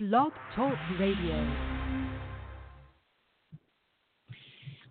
Blog 0.00 0.32
Talk 0.56 0.78
Radio. 0.98 1.46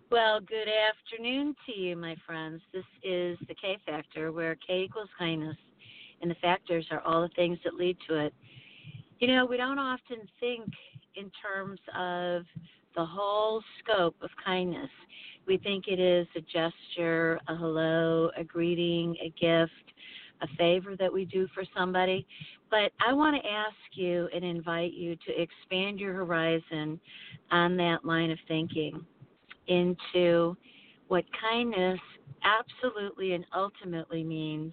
Well, 0.08 0.38
good 0.38 0.68
afternoon 0.68 1.56
to 1.66 1.76
you, 1.76 1.96
my 1.96 2.14
friends. 2.24 2.60
This 2.72 2.84
is 3.02 3.36
the 3.48 3.56
K 3.60 3.76
Factor, 3.84 4.30
where 4.30 4.54
K 4.64 4.82
equals 4.84 5.08
kindness, 5.18 5.56
and 6.22 6.30
the 6.30 6.36
factors 6.36 6.86
are 6.92 7.00
all 7.00 7.22
the 7.22 7.34
things 7.34 7.58
that 7.64 7.74
lead 7.74 7.96
to 8.08 8.24
it. 8.24 8.32
You 9.18 9.34
know, 9.34 9.44
we 9.44 9.56
don't 9.56 9.80
often 9.80 10.18
think 10.38 10.70
in 11.16 11.28
terms 11.42 11.80
of 11.98 12.44
the 12.94 13.04
whole 13.04 13.64
scope 13.82 14.14
of 14.22 14.30
kindness. 14.44 14.90
We 15.44 15.58
think 15.58 15.88
it 15.88 15.98
is 15.98 16.28
a 16.36 16.40
gesture, 16.40 17.40
a 17.48 17.56
hello, 17.56 18.30
a 18.36 18.44
greeting, 18.44 19.16
a 19.20 19.30
gift, 19.30 19.72
a 20.40 20.46
favor 20.56 20.94
that 21.00 21.12
we 21.12 21.24
do 21.24 21.48
for 21.52 21.64
somebody. 21.76 22.24
But 22.70 22.92
I 23.06 23.12
want 23.12 23.36
to 23.36 23.48
ask 23.50 23.74
you 23.92 24.28
and 24.34 24.44
invite 24.44 24.92
you 24.92 25.16
to 25.26 25.42
expand 25.42 25.98
your 25.98 26.14
horizon 26.14 27.00
on 27.50 27.76
that 27.76 28.04
line 28.04 28.30
of 28.30 28.38
thinking 28.46 29.04
into 29.66 30.56
what 31.08 31.24
kindness 31.40 31.98
absolutely 32.44 33.32
and 33.32 33.44
ultimately 33.54 34.22
means 34.22 34.72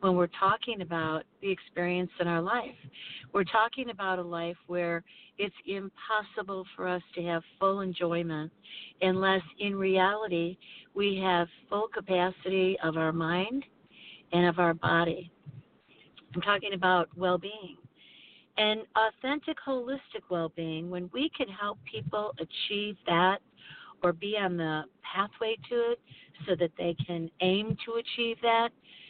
when 0.00 0.14
we're 0.16 0.28
talking 0.38 0.82
about 0.82 1.24
the 1.40 1.50
experience 1.50 2.10
in 2.20 2.28
our 2.28 2.42
life. 2.42 2.76
We're 3.32 3.44
talking 3.44 3.90
about 3.90 4.18
a 4.18 4.22
life 4.22 4.56
where 4.66 5.02
it's 5.38 5.54
impossible 5.66 6.64
for 6.76 6.86
us 6.86 7.02
to 7.14 7.22
have 7.22 7.42
full 7.58 7.80
enjoyment 7.80 8.52
unless 9.00 9.42
in 9.58 9.74
reality 9.74 10.56
we 10.94 11.20
have 11.24 11.48
full 11.68 11.88
capacity 11.88 12.76
of 12.84 12.96
our 12.96 13.12
mind 13.12 13.64
and 14.32 14.46
of 14.46 14.58
our 14.58 14.74
body. 14.74 15.32
I'm 16.34 16.40
talking 16.40 16.74
about 16.74 17.08
well 17.16 17.38
being. 17.38 17.76
And 18.56 18.82
authentic, 18.96 19.56
holistic 19.66 20.22
well 20.30 20.52
being, 20.54 20.90
when 20.90 21.10
we 21.12 21.30
can 21.36 21.48
help 21.48 21.78
people 21.90 22.34
achieve 22.38 22.96
that 23.06 23.38
or 24.02 24.12
be 24.12 24.36
on 24.40 24.56
the 24.56 24.82
pathway 25.02 25.56
to 25.70 25.92
it 25.92 26.00
so 26.46 26.54
that 26.58 26.70
they 26.78 26.96
can 27.06 27.30
aim 27.40 27.76
to 27.84 27.94
achieve 27.94 28.36
that. 28.42 28.68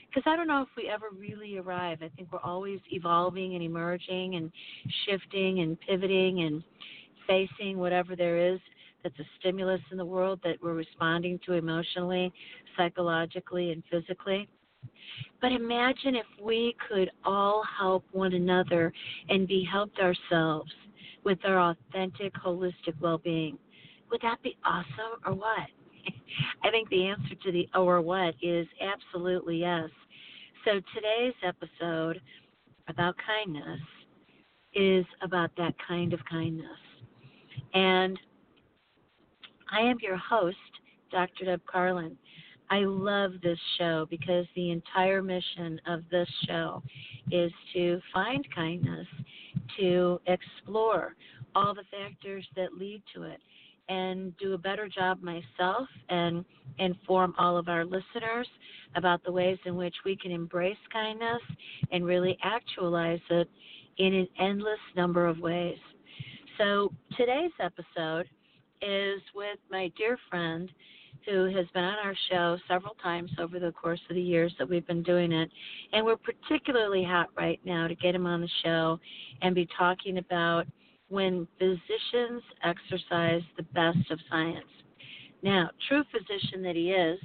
Because 0.08 0.22
I 0.30 0.36
don't 0.36 0.46
know 0.46 0.62
if 0.62 0.68
we 0.76 0.88
ever 0.88 1.06
really 1.16 1.58
arrive. 1.58 1.98
I 2.00 2.08
think 2.16 2.28
we're 2.32 2.38
always 2.40 2.78
evolving 2.90 3.54
and 3.54 3.62
emerging 3.62 4.36
and 4.36 4.50
shifting 5.06 5.60
and 5.60 5.78
pivoting 5.80 6.42
and 6.42 6.62
facing 7.26 7.78
whatever 7.78 8.14
there 8.14 8.38
is 8.38 8.60
that's 9.02 9.18
a 9.18 9.24
stimulus 9.38 9.80
in 9.90 9.98
the 9.98 10.04
world 10.04 10.40
that 10.44 10.56
we're 10.62 10.74
responding 10.74 11.38
to 11.44 11.52
emotionally, 11.52 12.32
psychologically, 12.76 13.72
and 13.72 13.82
physically. 13.90 14.48
But 15.40 15.52
imagine 15.52 16.14
if 16.14 16.26
we 16.42 16.74
could 16.88 17.10
all 17.24 17.62
help 17.78 18.04
one 18.12 18.34
another 18.34 18.92
and 19.28 19.46
be 19.46 19.66
helped 19.70 19.98
ourselves 19.98 20.72
with 21.24 21.38
our 21.44 21.70
authentic, 21.70 22.32
holistic 22.34 22.94
well 23.00 23.18
being. 23.18 23.58
Would 24.10 24.20
that 24.22 24.42
be 24.42 24.56
awesome 24.64 25.20
or 25.26 25.34
what? 25.34 25.68
I 26.62 26.70
think 26.70 26.88
the 26.88 27.06
answer 27.06 27.34
to 27.44 27.52
the 27.52 27.68
or 27.74 28.00
what 28.00 28.34
is 28.42 28.66
absolutely 28.80 29.58
yes. 29.58 29.88
So 30.64 30.80
today's 30.94 31.34
episode 31.42 32.20
about 32.88 33.14
kindness 33.26 33.80
is 34.74 35.04
about 35.22 35.50
that 35.56 35.74
kind 35.86 36.12
of 36.12 36.20
kindness. 36.30 36.66
And 37.74 38.18
I 39.70 39.80
am 39.80 39.98
your 40.00 40.16
host, 40.16 40.56
Dr. 41.10 41.46
Deb 41.46 41.60
Carlin. 41.66 42.16
I 42.74 42.80
love 42.80 43.34
this 43.40 43.58
show 43.78 44.04
because 44.10 44.46
the 44.56 44.72
entire 44.72 45.22
mission 45.22 45.80
of 45.86 46.00
this 46.10 46.28
show 46.48 46.82
is 47.30 47.52
to 47.72 48.00
find 48.12 48.44
kindness, 48.52 49.06
to 49.78 50.20
explore 50.26 51.14
all 51.54 51.72
the 51.72 51.84
factors 51.92 52.44
that 52.56 52.74
lead 52.76 53.00
to 53.14 53.22
it, 53.22 53.38
and 53.88 54.36
do 54.38 54.54
a 54.54 54.58
better 54.58 54.88
job 54.88 55.22
myself 55.22 55.86
and 56.08 56.44
inform 56.78 57.32
all 57.38 57.56
of 57.56 57.68
our 57.68 57.84
listeners 57.84 58.48
about 58.96 59.22
the 59.22 59.30
ways 59.30 59.58
in 59.66 59.76
which 59.76 59.94
we 60.04 60.16
can 60.16 60.32
embrace 60.32 60.76
kindness 60.92 61.42
and 61.92 62.04
really 62.04 62.36
actualize 62.42 63.20
it 63.30 63.48
in 63.98 64.14
an 64.14 64.28
endless 64.40 64.80
number 64.96 65.28
of 65.28 65.38
ways. 65.38 65.78
So 66.58 66.90
today's 67.16 67.52
episode 67.60 68.28
is 68.82 69.20
with 69.32 69.58
my 69.70 69.92
dear 69.96 70.18
friend 70.28 70.68
who 71.26 71.44
has 71.44 71.66
been 71.74 71.84
on 71.84 71.98
our 72.04 72.14
show 72.30 72.58
several 72.68 72.94
times 73.02 73.30
over 73.38 73.58
the 73.58 73.72
course 73.72 74.00
of 74.08 74.16
the 74.16 74.22
years 74.22 74.54
that 74.58 74.68
we've 74.68 74.86
been 74.86 75.02
doing 75.02 75.32
it. 75.32 75.50
And 75.92 76.04
we're 76.04 76.16
particularly 76.16 77.04
hot 77.04 77.28
right 77.36 77.60
now 77.64 77.88
to 77.88 77.94
get 77.94 78.14
him 78.14 78.26
on 78.26 78.40
the 78.40 78.48
show 78.62 78.98
and 79.42 79.54
be 79.54 79.68
talking 79.76 80.18
about 80.18 80.66
when 81.08 81.46
physicians 81.58 82.42
exercise 82.62 83.42
the 83.56 83.62
best 83.74 84.10
of 84.10 84.18
science. 84.30 84.64
Now, 85.42 85.70
true 85.88 86.02
physician 86.10 86.62
that 86.62 86.76
he 86.76 86.90
is, 86.90 87.18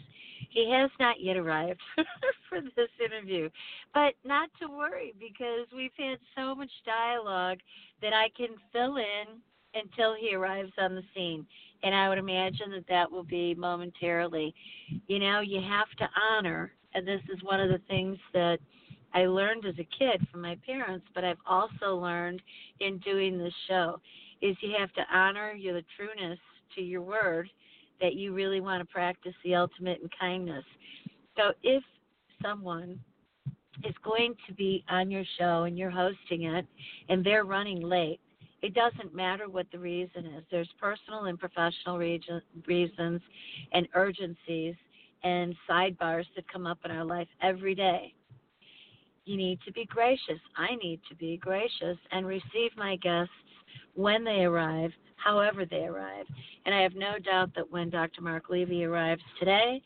he 0.50 0.72
has 0.72 0.90
not 1.00 1.22
yet 1.22 1.38
arrived 1.38 1.80
for 2.50 2.62
this 2.62 2.90
interview. 3.04 3.50
But 3.94 4.14
not 4.26 4.50
to 4.62 4.68
worry 4.68 5.14
because 5.20 5.68
we've 5.76 5.92
had 5.98 6.18
so 6.36 6.56
much 6.56 6.72
dialogue 6.86 7.60
that 8.02 8.14
I 8.14 8.30
can 8.36 8.56
fill 8.74 8.98
in 8.98 9.40
until 9.74 10.16
he 10.20 10.36
arrives 10.36 10.72
on 10.78 10.96
the 10.96 11.04
scene 11.16 11.46
and 11.84 11.96
I 11.96 12.10
would 12.10 12.18
imagine 12.18 12.72
that 12.72 12.88
that 12.90 13.12
will 13.12 13.24
be 13.24 13.56
momentarily. 13.56 14.54
You 15.08 15.20
know, 15.20 15.42
you 15.42 15.62
have 15.62 15.90
to 15.98 16.10
honor, 16.32 16.72
and 16.94 17.08
this 17.08 17.22
is 17.34 17.42
one 17.44 17.60
of 17.60 17.70
the 17.70 17.82
things 17.88 18.18
that 18.34 18.60
I 19.14 19.26
learned 19.26 19.66
as 19.66 19.76
a 19.80 19.88
kid 19.98 20.26
from 20.32 20.42
my 20.42 20.58
parents, 20.66 21.06
but 21.16 21.24
I've 21.24 21.38
also 21.48 21.96
learned 21.96 22.42
in 22.80 23.00
doing 23.00 23.38
this 23.38 23.54
show, 23.68 24.00
is 24.42 24.56
you 24.62 24.76
have 24.78 24.94
to 24.94 25.02
honor 25.12 25.52
your 25.54 25.74
the 25.74 25.84
trueness 25.98 26.40
to 26.76 26.82
your 26.82 27.02
word 27.02 27.50
that 28.02 28.14
you 28.14 28.34
really 28.34 28.62
want 28.62 28.82
to 28.82 28.94
practice 28.94 29.34
the 29.44 29.56
ultimate 29.56 30.00
in 30.02 30.10
kindness. 30.20 30.64
So 31.36 31.54
if 31.64 31.84
someone 32.42 33.00
is 33.84 33.96
going 34.04 34.36
to 34.48 34.54
be 34.54 34.84
on 34.90 35.10
your 35.10 35.24
show 35.38 35.64
and 35.64 35.78
you're 35.78 35.90
hosting 35.90 36.44
it 36.44 36.66
and 37.10 37.26
they're 37.26 37.46
running 37.46 37.82
late, 37.82 38.20
it 38.62 38.74
doesn't 38.74 39.16
matter 39.16 39.50
what 39.50 39.68
the 39.72 39.80
reason 39.80 40.26
is. 40.26 40.44
There's 40.52 40.70
personal 40.80 41.26
and 41.26 41.40
professional 41.40 41.98
region, 41.98 42.42
reasons 42.68 43.22
and 43.72 43.88
urgencies 43.94 44.76
and 45.24 45.56
sidebars 45.70 46.26
that 46.36 46.52
come 46.52 46.66
up 46.66 46.80
in 46.86 46.92
our 46.92 47.06
life 47.06 47.28
every 47.42 47.76
day. 47.76 48.14
You 49.26 49.38
need 49.38 49.60
to 49.66 49.72
be 49.72 49.86
gracious. 49.86 50.40
I 50.58 50.76
need 50.82 51.02
to 51.10 51.16
be 51.16 51.38
gracious 51.38 51.98
and 52.12 52.26
receive 52.26 52.72
my 52.78 52.96
guests 52.98 53.32
when 53.94 54.24
they 54.24 54.44
arrive, 54.44 54.92
however 55.16 55.66
they 55.66 55.84
arrive. 55.84 56.26
And 56.66 56.74
I 56.74 56.82
have 56.82 56.96
no 56.96 57.20
doubt 57.20 57.52
that 57.56 57.70
when 57.72 57.90
Dr. 57.90 58.22
Mark 58.22 58.50
Levy 58.50 58.84
arrives 58.86 59.22
today, 59.38 59.82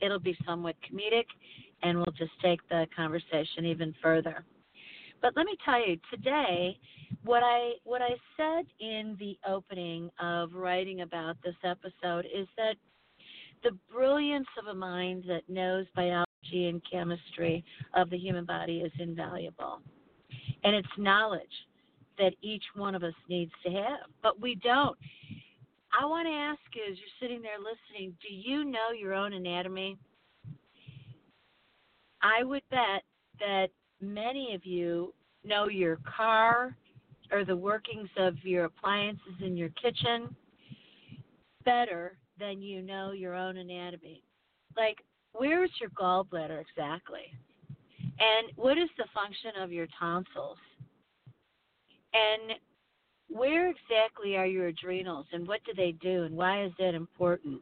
it'll 0.00 0.18
be 0.18 0.36
somewhat 0.46 0.74
comedic 0.82 1.26
and 1.82 1.98
we'll 1.98 2.14
just 2.16 2.32
take 2.42 2.66
the 2.68 2.86
conversation 2.94 3.64
even 3.64 3.94
further. 4.02 4.44
But 5.20 5.32
let 5.36 5.46
me 5.46 5.56
tell 5.64 5.86
you, 5.86 5.98
today 6.10 6.78
what 7.24 7.42
I 7.42 7.72
what 7.84 8.02
I 8.02 8.10
said 8.36 8.66
in 8.80 9.16
the 9.18 9.38
opening 9.48 10.10
of 10.20 10.54
writing 10.54 11.02
about 11.02 11.36
this 11.44 11.54
episode 11.64 12.26
is 12.26 12.46
that 12.56 12.74
the 13.64 13.76
brilliance 13.92 14.46
of 14.58 14.68
a 14.68 14.74
mind 14.74 15.24
that 15.28 15.42
knows 15.48 15.86
biology 15.94 16.68
and 16.68 16.80
chemistry 16.90 17.64
of 17.94 18.10
the 18.10 18.18
human 18.18 18.44
body 18.44 18.78
is 18.78 18.92
invaluable. 18.98 19.80
And 20.64 20.74
it's 20.74 20.88
knowledge 20.96 21.42
that 22.18 22.34
each 22.42 22.64
one 22.74 22.94
of 22.94 23.02
us 23.02 23.14
needs 23.28 23.52
to 23.64 23.70
have, 23.70 24.10
but 24.22 24.40
we 24.40 24.56
don't. 24.56 24.96
I 25.98 26.04
want 26.04 26.26
to 26.26 26.32
ask 26.32 26.60
you 26.74 26.82
as 26.92 26.98
you're 26.98 27.08
sitting 27.20 27.42
there 27.42 27.58
listening, 27.58 28.14
do 28.20 28.34
you 28.34 28.64
know 28.64 28.90
your 28.98 29.14
own 29.14 29.32
anatomy? 29.32 29.96
I 32.22 32.44
would 32.44 32.62
bet 32.70 33.02
that 33.40 33.68
many 34.00 34.54
of 34.54 34.66
you 34.66 35.14
know 35.44 35.68
your 35.68 35.98
car, 36.16 36.76
or 37.30 37.44
the 37.44 37.56
workings 37.56 38.08
of 38.16 38.34
your 38.42 38.64
appliances 38.64 39.34
in 39.40 39.56
your 39.56 39.70
kitchen 39.70 40.34
better 41.64 42.16
than 42.38 42.62
you 42.62 42.82
know 42.82 43.12
your 43.12 43.34
own 43.34 43.56
anatomy. 43.56 44.22
Like, 44.76 44.98
where's 45.32 45.70
your 45.80 45.90
gallbladder 45.90 46.60
exactly? 46.60 47.32
And 48.20 48.52
what 48.56 48.78
is 48.78 48.88
the 48.96 49.04
function 49.14 49.62
of 49.62 49.72
your 49.72 49.86
tonsils? 49.98 50.58
And 52.14 52.58
where 53.28 53.68
exactly 53.68 54.36
are 54.36 54.46
your 54.46 54.68
adrenals 54.68 55.26
and 55.32 55.46
what 55.46 55.60
do 55.64 55.72
they 55.76 55.92
do 55.92 56.24
and 56.24 56.34
why 56.34 56.64
is 56.64 56.72
that 56.78 56.94
important? 56.94 57.60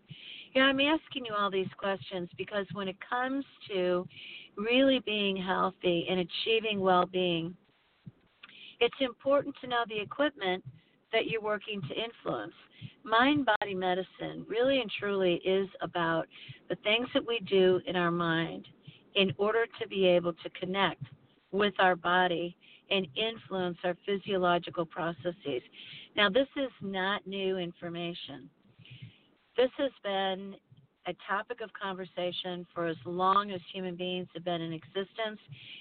You 0.53 0.62
know, 0.62 0.69
I'm 0.69 0.81
asking 0.81 1.27
you 1.27 1.35
all 1.37 1.51
these 1.51 1.67
questions 1.77 2.31
because 2.39 2.67
when 2.73 2.89
it 2.89 2.97
comes 3.09 3.45
to 3.69 4.07
really 4.57 5.01
being 5.01 5.37
healthy 5.37 6.07
and 6.09 6.21
achieving 6.21 6.81
well 6.81 7.07
being, 7.07 7.55
it's 8.81 8.96
important 9.00 9.55
to 9.61 9.67
know 9.67 9.84
the 9.88 10.00
equipment 10.00 10.64
that 11.12 11.26
you're 11.26 11.43
working 11.43 11.81
to 11.82 11.94
influence. 11.94 12.52
Mind 13.05 13.46
body 13.61 13.75
medicine 13.75 14.44
really 14.49 14.81
and 14.81 14.90
truly 14.99 15.34
is 15.44 15.69
about 15.81 16.26
the 16.69 16.76
things 16.76 17.08
that 17.14 17.26
we 17.26 17.40
do 17.49 17.81
in 17.87 17.96
our 17.96 18.11
mind 18.11 18.67
in 19.14 19.32
order 19.38 19.67
to 19.81 19.88
be 19.88 20.06
able 20.06 20.32
to 20.32 20.50
connect 20.50 21.02
with 21.52 21.75
our 21.78 21.96
body 21.96 22.56
and 22.90 23.06
influence 23.17 23.78
our 23.84 23.96
physiological 24.05 24.84
processes. 24.84 25.62
Now, 26.17 26.28
this 26.28 26.49
is 26.56 26.70
not 26.81 27.26
new 27.26 27.56
information. 27.56 28.49
This 29.56 29.70
has 29.78 29.90
been 30.02 30.55
a 31.06 31.14
topic 31.28 31.61
of 31.61 31.70
conversation 31.73 32.67
for 32.75 32.87
as 32.87 32.96
long 33.05 33.52
as 33.52 33.61
human 33.73 33.94
beings 33.96 34.28
have 34.34 34.44
been 34.44 34.61
in 34.61 34.73
existence 34.73 35.40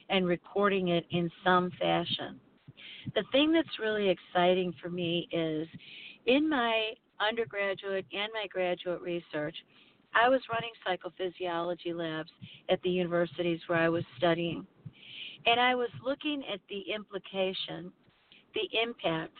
and 0.09 0.25
recording 0.25 0.89
it 0.89 1.05
in 1.11 1.29
some 1.43 1.71
fashion. 1.79 2.39
The 3.13 3.23
thing 3.31 3.51
that's 3.51 3.79
really 3.79 4.09
exciting 4.09 4.73
for 4.81 4.89
me 4.89 5.27
is 5.31 5.67
in 6.25 6.49
my 6.49 6.91
undergraduate 7.19 8.05
and 8.11 8.29
my 8.33 8.47
graduate 8.49 9.01
research, 9.01 9.55
I 10.13 10.29
was 10.29 10.41
running 10.51 10.71
psychophysiology 10.87 11.93
labs 11.93 12.31
at 12.69 12.81
the 12.81 12.89
universities 12.89 13.59
where 13.67 13.79
I 13.79 13.89
was 13.89 14.03
studying. 14.17 14.65
And 15.45 15.59
I 15.59 15.75
was 15.75 15.89
looking 16.03 16.43
at 16.51 16.59
the 16.69 16.81
implication, 16.93 17.91
the 18.53 18.67
impact 18.81 19.33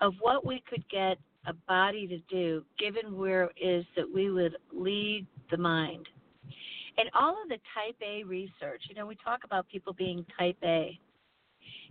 of 0.00 0.14
what 0.20 0.44
we 0.44 0.62
could 0.68 0.84
get 0.90 1.16
a 1.46 1.54
body 1.68 2.06
to 2.08 2.18
do 2.28 2.64
given 2.78 3.16
where 3.16 3.44
it 3.44 3.64
is 3.64 3.86
that 3.96 4.12
we 4.12 4.30
would 4.30 4.56
lead 4.72 5.26
the 5.50 5.56
mind. 5.56 6.08
And 6.98 7.08
all 7.14 7.40
of 7.42 7.48
the 7.48 7.58
type 7.74 7.96
A 8.02 8.24
research, 8.24 8.82
you 8.88 8.94
know, 8.94 9.06
we 9.06 9.16
talk 9.16 9.40
about 9.44 9.68
people 9.68 9.92
being 9.92 10.24
type 10.38 10.56
A. 10.64 10.98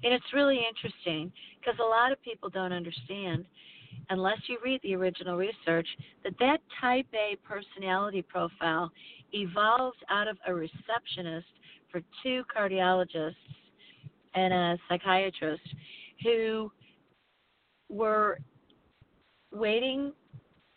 And 0.04 0.14
it's 0.14 0.34
really 0.34 0.60
interesting 0.68 1.32
because 1.60 1.80
a 1.80 1.84
lot 1.84 2.12
of 2.12 2.22
people 2.22 2.50
don't 2.50 2.74
understand, 2.74 3.46
unless 4.10 4.38
you 4.48 4.58
read 4.64 4.80
the 4.84 4.96
original 4.96 5.38
research, 5.38 5.88
that 6.24 6.34
that 6.40 6.60
type 6.82 7.08
A 7.14 7.38
personality 7.48 8.22
profile 8.22 8.92
evolved 9.34 10.04
out 10.10 10.28
of 10.28 10.38
a 10.48 10.54
receptionist 10.54 11.48
for 11.92 12.02
two 12.24 12.44
cardiologists 12.56 13.36
and 14.34 14.54
a 14.54 14.78
psychiatrist 14.90 15.64
who 16.24 16.72
were 17.90 18.40
waiting 19.52 20.12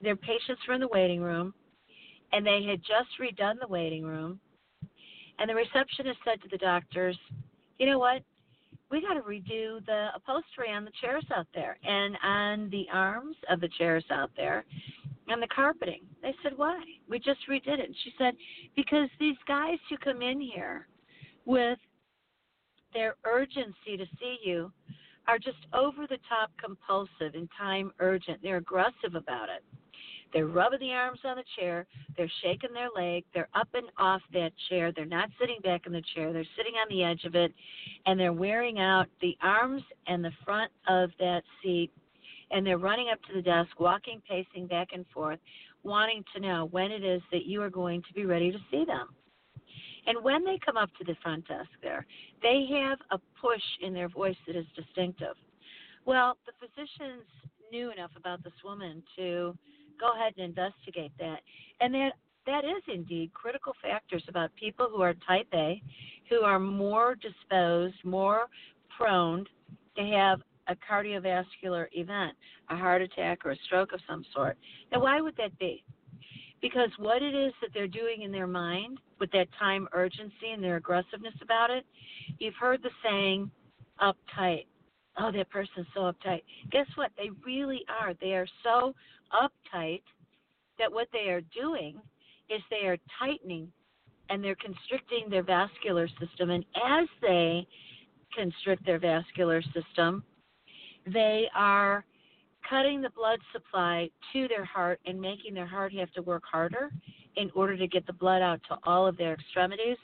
their 0.00 0.14
patients 0.14 0.60
were 0.68 0.74
in 0.74 0.80
the 0.80 0.88
waiting 0.88 1.20
room 1.20 1.52
and 2.32 2.46
they 2.46 2.62
had 2.62 2.80
just 2.80 3.08
redone 3.20 3.58
the 3.60 3.66
waiting 3.66 4.04
room. 4.04 4.38
And 5.40 5.50
the 5.50 5.54
receptionist 5.54 6.18
said 6.24 6.40
to 6.42 6.48
the 6.48 6.58
doctors 6.58 7.16
you 7.78 7.86
know 7.86 7.98
what 7.98 8.22
we 8.90 9.00
got 9.02 9.14
to 9.14 9.20
redo 9.20 9.84
the 9.86 10.08
upholstery 10.14 10.72
on 10.72 10.84
the 10.84 10.92
chairs 11.00 11.24
out 11.34 11.46
there 11.54 11.76
and 11.84 12.16
on 12.22 12.70
the 12.70 12.86
arms 12.92 13.36
of 13.50 13.60
the 13.60 13.68
chairs 13.78 14.04
out 14.10 14.30
there 14.36 14.64
and 15.28 15.42
the 15.42 15.48
carpeting 15.54 16.02
they 16.22 16.34
said 16.42 16.52
why 16.56 16.80
we 17.08 17.18
just 17.18 17.40
redid 17.50 17.78
it 17.78 17.86
and 17.86 17.96
she 18.04 18.12
said 18.18 18.34
because 18.76 19.08
these 19.20 19.36
guys 19.46 19.78
who 19.90 19.96
come 19.98 20.22
in 20.22 20.40
here 20.40 20.86
with 21.44 21.78
their 22.94 23.16
urgency 23.24 23.96
to 23.96 24.06
see 24.18 24.38
you 24.44 24.72
are 25.28 25.38
just 25.38 25.58
over 25.74 26.06
the 26.08 26.18
top 26.28 26.50
compulsive 26.62 27.34
and 27.34 27.48
time 27.56 27.92
urgent. 28.00 28.40
They're 28.42 28.56
aggressive 28.56 29.14
about 29.14 29.48
it. 29.50 29.62
They're 30.32 30.46
rubbing 30.46 30.80
the 30.80 30.92
arms 30.92 31.20
on 31.24 31.36
the 31.36 31.44
chair. 31.58 31.86
They're 32.16 32.30
shaking 32.42 32.72
their 32.72 32.88
leg. 32.94 33.24
They're 33.32 33.48
up 33.54 33.68
and 33.74 33.86
off 33.98 34.20
that 34.32 34.52
chair. 34.68 34.92
They're 34.92 35.06
not 35.06 35.30
sitting 35.40 35.58
back 35.62 35.86
in 35.86 35.92
the 35.92 36.02
chair. 36.14 36.32
They're 36.32 36.44
sitting 36.56 36.74
on 36.74 36.86
the 36.90 37.02
edge 37.02 37.24
of 37.24 37.34
it. 37.34 37.52
And 38.06 38.18
they're 38.18 38.32
wearing 38.32 38.78
out 38.78 39.06
the 39.20 39.36
arms 39.42 39.82
and 40.06 40.24
the 40.24 40.32
front 40.44 40.70
of 40.86 41.10
that 41.18 41.42
seat. 41.62 41.90
And 42.50 42.66
they're 42.66 42.78
running 42.78 43.08
up 43.12 43.22
to 43.24 43.34
the 43.34 43.42
desk, 43.42 43.78
walking, 43.78 44.22
pacing 44.28 44.66
back 44.66 44.88
and 44.92 45.04
forth, 45.12 45.38
wanting 45.82 46.24
to 46.34 46.40
know 46.40 46.68
when 46.70 46.90
it 46.90 47.04
is 47.04 47.22
that 47.32 47.46
you 47.46 47.62
are 47.62 47.70
going 47.70 48.02
to 48.02 48.14
be 48.14 48.24
ready 48.24 48.50
to 48.50 48.58
see 48.70 48.84
them. 48.84 49.08
And 50.06 50.24
when 50.24 50.44
they 50.44 50.58
come 50.64 50.78
up 50.78 50.90
to 50.98 51.04
the 51.04 51.14
front 51.22 51.46
desk 51.46 51.68
there, 51.82 52.06
they 52.42 52.66
have 52.72 52.98
a 53.10 53.18
push 53.40 53.62
in 53.82 53.92
their 53.92 54.08
voice 54.08 54.36
that 54.46 54.56
is 54.56 54.64
distinctive. 54.74 55.36
Well, 56.06 56.38
the 56.46 56.52
physicians 56.58 57.24
knew 57.70 57.90
enough 57.92 58.12
about 58.16 58.42
this 58.42 58.54
woman 58.64 59.02
to 59.16 59.54
go 59.98 60.14
ahead 60.14 60.34
and 60.36 60.44
investigate 60.44 61.12
that. 61.18 61.40
And 61.80 61.94
that 61.94 62.12
that 62.46 62.64
is 62.64 62.82
indeed 62.92 63.30
critical 63.34 63.74
factors 63.82 64.22
about 64.26 64.50
people 64.56 64.88
who 64.90 65.02
are 65.02 65.14
type 65.26 65.48
A, 65.52 65.82
who 66.30 66.40
are 66.40 66.58
more 66.58 67.14
disposed, 67.16 67.96
more 68.04 68.46
prone 68.96 69.44
to 69.96 70.02
have 70.02 70.40
a 70.68 70.76
cardiovascular 70.90 71.86
event, 71.92 72.34
a 72.70 72.76
heart 72.76 73.02
attack 73.02 73.44
or 73.44 73.50
a 73.50 73.56
stroke 73.66 73.92
of 73.92 74.00
some 74.08 74.24
sort. 74.34 74.56
Now, 74.90 75.00
why 75.00 75.20
would 75.20 75.36
that 75.36 75.58
be? 75.58 75.84
Because 76.60 76.90
what 76.98 77.22
it 77.22 77.34
is 77.34 77.52
that 77.60 77.70
they're 77.74 77.86
doing 77.86 78.22
in 78.22 78.32
their 78.32 78.46
mind 78.46 78.98
with 79.20 79.30
that 79.32 79.48
time 79.58 79.86
urgency 79.92 80.52
and 80.52 80.62
their 80.62 80.76
aggressiveness 80.76 81.34
about 81.42 81.70
it, 81.70 81.84
you've 82.38 82.54
heard 82.54 82.82
the 82.82 82.90
saying, 83.04 83.50
uptight. 84.00 84.66
Oh, 85.20 85.32
that 85.32 85.50
person's 85.50 85.86
so 85.94 86.00
uptight. 86.00 86.42
Guess 86.70 86.86
what? 86.94 87.10
They 87.16 87.30
really 87.44 87.84
are. 87.88 88.14
They 88.20 88.34
are 88.34 88.46
so 88.62 88.94
uptight 89.32 90.02
that 90.78 90.92
what 90.92 91.08
they 91.12 91.30
are 91.30 91.40
doing 91.60 92.00
is 92.48 92.60
they 92.70 92.86
are 92.86 92.96
tightening 93.18 93.70
and 94.30 94.42
they're 94.42 94.56
constricting 94.56 95.28
their 95.28 95.42
vascular 95.42 96.08
system. 96.20 96.50
And 96.50 96.64
as 96.76 97.08
they 97.20 97.66
constrict 98.36 98.84
their 98.86 98.98
vascular 98.98 99.62
system, 99.74 100.22
they 101.06 101.46
are 101.54 102.04
cutting 102.68 103.00
the 103.00 103.10
blood 103.10 103.38
supply 103.52 104.10
to 104.32 104.46
their 104.48 104.64
heart 104.64 105.00
and 105.06 105.20
making 105.20 105.54
their 105.54 105.66
heart 105.66 105.92
have 105.94 106.12
to 106.12 106.22
work 106.22 106.42
harder 106.50 106.90
in 107.36 107.50
order 107.54 107.76
to 107.76 107.86
get 107.86 108.06
the 108.06 108.12
blood 108.12 108.42
out 108.42 108.60
to 108.68 108.76
all 108.84 109.06
of 109.06 109.16
their 109.16 109.34
extremities, 109.34 109.96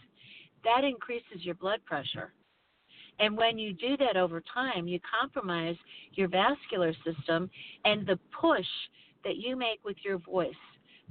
that 0.62 0.84
increases 0.84 1.40
your 1.40 1.54
blood 1.56 1.80
pressure. 1.84 2.32
And 3.20 3.36
when 3.36 3.58
you 3.58 3.72
do 3.72 3.96
that 3.98 4.16
over 4.16 4.42
time, 4.52 4.88
you 4.88 4.98
compromise 5.20 5.76
your 6.12 6.28
vascular 6.28 6.92
system 7.04 7.48
and 7.84 8.06
the 8.06 8.18
push 8.40 8.66
that 9.24 9.36
you 9.36 9.56
make 9.56 9.80
with 9.84 9.96
your 10.04 10.18
voice 10.18 10.54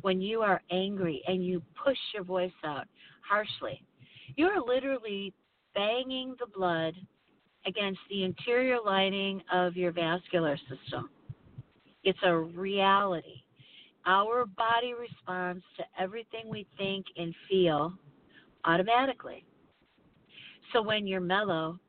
when 0.01 0.21
you 0.21 0.41
are 0.41 0.61
angry 0.71 1.21
and 1.27 1.45
you 1.45 1.61
push 1.83 1.97
your 2.13 2.23
voice 2.23 2.51
out 2.63 2.87
harshly. 3.27 3.81
You're 4.35 4.61
literally 4.61 5.33
banging 5.73 6.35
the 6.39 6.47
blood 6.47 6.93
against 7.65 7.99
the 8.09 8.23
interior 8.23 8.77
lining 8.85 9.41
of 9.51 9.75
your 9.75 9.91
vascular 9.91 10.57
system. 10.69 11.09
It's 12.03 12.19
a 12.23 12.35
reality. 12.35 13.43
Our 14.05 14.45
body 14.45 14.93
responds 14.93 15.63
to 15.77 15.83
everything 15.97 16.49
we 16.49 16.67
think 16.77 17.05
and 17.15 17.33
feel 17.49 17.93
automatically. 18.65 19.45
So 20.73 20.81
when 20.81 21.07
you're 21.07 21.21
mellow, 21.21 21.79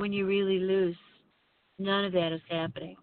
when 0.00 0.14
you're 0.14 0.26
really 0.26 0.58
lose. 0.58 0.96
none 1.78 2.06
of 2.06 2.12
that 2.12 2.32
is 2.32 2.40
happening. 2.48 2.96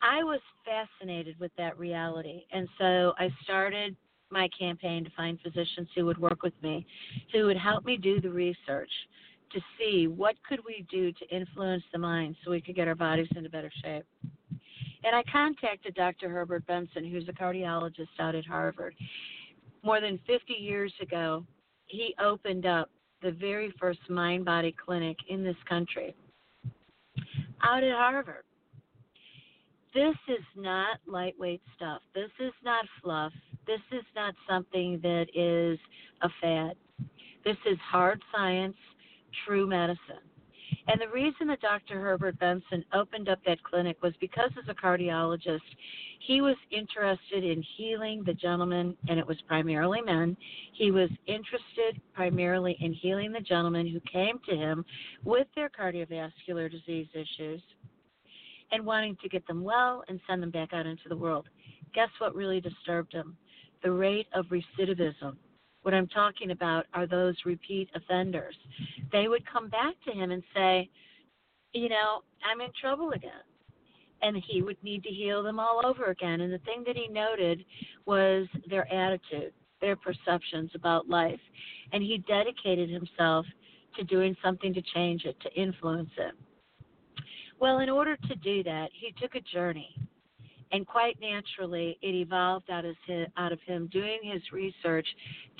I 0.00 0.22
was 0.22 0.40
fascinated 0.64 1.38
with 1.40 1.50
that 1.58 1.76
reality, 1.76 2.44
and 2.52 2.68
so 2.78 3.14
I 3.18 3.28
started 3.42 3.96
my 4.30 4.48
campaign 4.56 5.04
to 5.04 5.10
find 5.16 5.40
physicians 5.40 5.88
who 5.96 6.06
would 6.06 6.18
work 6.18 6.42
with 6.42 6.52
me, 6.62 6.86
who 7.32 7.46
would 7.46 7.56
help 7.56 7.84
me 7.84 7.96
do 7.96 8.20
the 8.20 8.30
research 8.30 8.90
to 9.52 9.60
see 9.76 10.06
what 10.06 10.36
could 10.48 10.60
we 10.64 10.86
do 10.90 11.10
to 11.10 11.28
influence 11.34 11.82
the 11.92 11.98
mind 11.98 12.36
so 12.44 12.50
we 12.52 12.60
could 12.60 12.76
get 12.76 12.86
our 12.86 12.94
bodies 12.94 13.28
into 13.34 13.50
better 13.50 13.72
shape. 13.82 14.04
And 15.02 15.16
I 15.16 15.22
contacted 15.32 15.94
Dr. 15.94 16.28
Herbert 16.28 16.66
Benson, 16.66 17.04
who's 17.04 17.28
a 17.28 17.32
cardiologist 17.32 18.08
out 18.20 18.34
at 18.34 18.44
Harvard. 18.44 18.94
More 19.82 20.00
than 20.00 20.20
50 20.26 20.52
years 20.52 20.92
ago, 21.00 21.44
he 21.86 22.14
opened 22.20 22.66
up 22.66 22.90
the 23.22 23.32
very 23.32 23.72
first 23.78 24.00
mind 24.08 24.44
body 24.44 24.74
clinic 24.84 25.16
in 25.28 25.44
this 25.44 25.56
country 25.68 26.14
out 27.62 27.82
at 27.82 27.92
Harvard. 27.92 28.44
This 29.94 30.14
is 30.28 30.44
not 30.56 30.98
lightweight 31.06 31.62
stuff. 31.74 32.02
This 32.14 32.30
is 32.40 32.52
not 32.64 32.84
fluff. 33.02 33.32
This 33.66 33.80
is 33.90 34.04
not 34.14 34.34
something 34.48 35.00
that 35.02 35.26
is 35.34 35.78
a 36.22 36.28
fad. 36.40 36.76
This 37.44 37.56
is 37.66 37.78
hard 37.90 38.22
science, 38.34 38.76
true 39.46 39.66
medicine. 39.66 40.27
And 40.86 41.00
the 41.00 41.08
reason 41.08 41.48
that 41.48 41.60
Dr. 41.60 42.00
Herbert 42.00 42.38
Benson 42.38 42.84
opened 42.94 43.28
up 43.28 43.38
that 43.46 43.62
clinic 43.62 44.02
was 44.02 44.14
because 44.20 44.50
as 44.58 44.68
a 44.68 44.74
cardiologist, 44.74 45.60
he 46.20 46.40
was 46.40 46.56
interested 46.70 47.44
in 47.44 47.62
healing 47.76 48.22
the 48.24 48.34
gentlemen, 48.34 48.96
and 49.08 49.18
it 49.18 49.26
was 49.26 49.36
primarily 49.46 50.00
men. 50.00 50.36
He 50.72 50.90
was 50.90 51.10
interested 51.26 52.00
primarily 52.14 52.76
in 52.80 52.92
healing 52.92 53.32
the 53.32 53.40
gentlemen 53.40 53.86
who 53.86 54.00
came 54.00 54.38
to 54.48 54.56
him 54.56 54.84
with 55.24 55.46
their 55.54 55.70
cardiovascular 55.70 56.70
disease 56.70 57.08
issues 57.14 57.62
and 58.72 58.84
wanting 58.84 59.16
to 59.22 59.28
get 59.28 59.46
them 59.46 59.62
well 59.62 60.04
and 60.08 60.20
send 60.26 60.42
them 60.42 60.50
back 60.50 60.72
out 60.72 60.86
into 60.86 61.08
the 61.08 61.16
world. 61.16 61.48
Guess 61.94 62.10
what 62.18 62.34
really 62.34 62.60
disturbed 62.60 63.12
him? 63.12 63.36
The 63.82 63.90
rate 63.90 64.26
of 64.34 64.46
recidivism. 64.46 65.36
What 65.82 65.94
I'm 65.94 66.08
talking 66.08 66.50
about 66.50 66.86
are 66.94 67.06
those 67.06 67.36
repeat 67.44 67.88
offenders. 67.94 68.56
They 69.12 69.28
would 69.28 69.50
come 69.50 69.68
back 69.68 69.94
to 70.06 70.12
him 70.12 70.30
and 70.30 70.42
say, 70.54 70.90
You 71.72 71.88
know, 71.88 72.22
I'm 72.48 72.60
in 72.60 72.70
trouble 72.80 73.12
again. 73.12 73.30
And 74.20 74.42
he 74.48 74.62
would 74.62 74.82
need 74.82 75.04
to 75.04 75.10
heal 75.10 75.42
them 75.42 75.60
all 75.60 75.80
over 75.84 76.06
again. 76.06 76.40
And 76.40 76.52
the 76.52 76.58
thing 76.58 76.82
that 76.86 76.96
he 76.96 77.06
noted 77.08 77.64
was 78.04 78.48
their 78.68 78.92
attitude, 78.92 79.52
their 79.80 79.94
perceptions 79.94 80.72
about 80.74 81.08
life. 81.08 81.40
And 81.92 82.02
he 82.02 82.18
dedicated 82.26 82.90
himself 82.90 83.46
to 83.96 84.04
doing 84.04 84.36
something 84.42 84.74
to 84.74 84.82
change 84.94 85.24
it, 85.24 85.38
to 85.40 85.52
influence 85.54 86.10
it. 86.18 86.34
Well, 87.60 87.78
in 87.78 87.88
order 87.88 88.16
to 88.16 88.34
do 88.36 88.62
that, 88.64 88.88
he 88.92 89.14
took 89.20 89.34
a 89.34 89.40
journey. 89.40 89.94
And 90.72 90.86
quite 90.86 91.18
naturally, 91.20 91.98
it 92.02 92.14
evolved 92.14 92.70
out 92.70 92.84
of, 92.84 92.94
his, 93.06 93.26
out 93.36 93.52
of 93.52 93.60
him 93.66 93.88
doing 93.92 94.18
his 94.22 94.42
research 94.52 95.06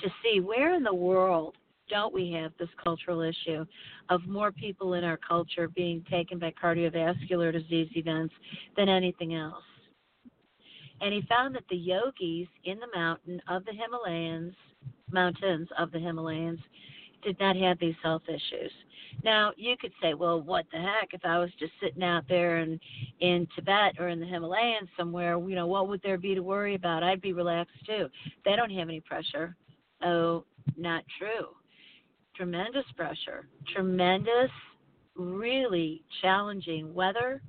to 0.01 0.09
see 0.23 0.39
where 0.39 0.75
in 0.75 0.83
the 0.83 0.93
world 0.93 1.55
don't 1.89 2.13
we 2.13 2.31
have 2.31 2.51
this 2.59 2.69
cultural 2.81 3.21
issue 3.21 3.65
of 4.09 4.27
more 4.27 4.51
people 4.51 4.93
in 4.93 5.03
our 5.03 5.17
culture 5.17 5.67
being 5.67 6.05
taken 6.09 6.37
by 6.37 6.53
cardiovascular 6.61 7.51
disease 7.51 7.89
events 7.95 8.33
than 8.77 8.87
anything 8.87 9.33
else. 9.33 9.63
And 11.01 11.13
he 11.13 11.21
found 11.27 11.55
that 11.55 11.63
the 11.69 11.75
yogis 11.75 12.47
in 12.65 12.77
the 12.79 12.89
mountain 12.93 13.41
of 13.47 13.65
the 13.65 13.71
Himalayas, 13.71 14.53
mountains 15.11 15.67
of 15.77 15.91
the 15.91 15.99
Himalayas, 15.99 16.59
did 17.21 17.39
not 17.39 17.55
have 17.55 17.79
these 17.79 17.95
health 18.01 18.23
issues. 18.27 18.71
Now 19.23 19.51
you 19.57 19.75
could 19.79 19.91
say, 20.01 20.13
well, 20.13 20.41
what 20.41 20.65
the 20.71 20.77
heck? 20.77 21.13
If 21.13 21.21
I 21.25 21.39
was 21.39 21.49
just 21.59 21.73
sitting 21.81 22.03
out 22.03 22.23
there 22.29 22.59
in 22.59 22.79
in 23.19 23.47
Tibet 23.55 23.95
or 23.99 24.09
in 24.09 24.19
the 24.19 24.25
Himalayas 24.25 24.87
somewhere, 24.97 25.37
you 25.39 25.55
know, 25.55 25.67
what 25.67 25.87
would 25.87 26.01
there 26.01 26.17
be 26.17 26.35
to 26.35 26.41
worry 26.41 26.75
about? 26.75 27.03
I'd 27.03 27.21
be 27.21 27.33
relaxed 27.33 27.85
too. 27.85 28.07
They 28.45 28.55
don't 28.55 28.71
have 28.71 28.87
any 28.87 29.01
pressure. 29.01 29.55
Oh, 30.03 30.45
not 30.77 31.03
true. 31.17 31.47
Tremendous 32.35 32.85
pressure. 32.95 33.47
Tremendous, 33.73 34.51
really 35.15 36.03
challenging 36.21 36.93
weather. 36.93 37.41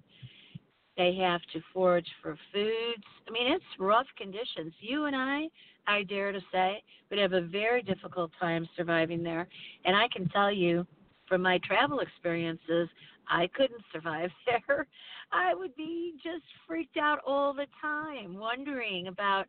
They 0.97 1.15
have 1.17 1.41
to 1.53 1.61
forage 1.73 2.09
for 2.21 2.37
foods. 2.53 3.05
I 3.29 3.31
mean, 3.31 3.53
it's 3.53 3.65
rough 3.79 4.09
conditions. 4.19 4.73
You 4.81 5.05
and 5.05 5.15
I, 5.15 5.45
I 5.91 6.05
dare 6.05 6.31
to 6.31 6.41
say, 6.53 6.83
would 7.11 7.19
have 7.19 7.33
a 7.33 7.41
very 7.41 7.83
difficult 7.83 8.31
time 8.39 8.69
surviving 8.77 9.25
there. 9.25 9.49
And 9.85 9.97
I 9.97 10.07
can 10.09 10.29
tell 10.29 10.53
you, 10.53 10.87
from 11.27 11.43
my 11.43 11.59
travel 11.59 11.99
experiences, 11.99 12.89
I 13.29 13.49
couldn't 13.55 13.83
survive 13.93 14.31
there. 14.47 14.87
I 15.33 15.55
would 15.55 15.75
be 15.77 16.15
just 16.23 16.45
freaked 16.67 16.97
out 16.97 17.19
all 17.27 17.53
the 17.53 17.67
time, 17.81 18.37
wondering 18.37 19.09
about 19.09 19.47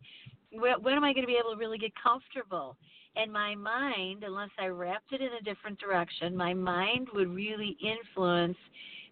when, 0.52 0.94
am 0.94 1.04
I 1.04 1.14
going 1.14 1.24
to 1.24 1.28
be 1.28 1.40
able 1.40 1.52
to 1.52 1.58
really 1.58 1.78
get 1.78 1.92
comfortable. 2.02 2.76
And 3.16 3.32
my 3.32 3.56
mind, 3.56 4.24
unless 4.24 4.50
I 4.60 4.68
wrapped 4.68 5.12
it 5.12 5.22
in 5.22 5.30
a 5.40 5.44
different 5.44 5.80
direction, 5.80 6.36
my 6.36 6.54
mind 6.54 7.08
would 7.14 7.30
really 7.30 7.78
influence 7.82 8.58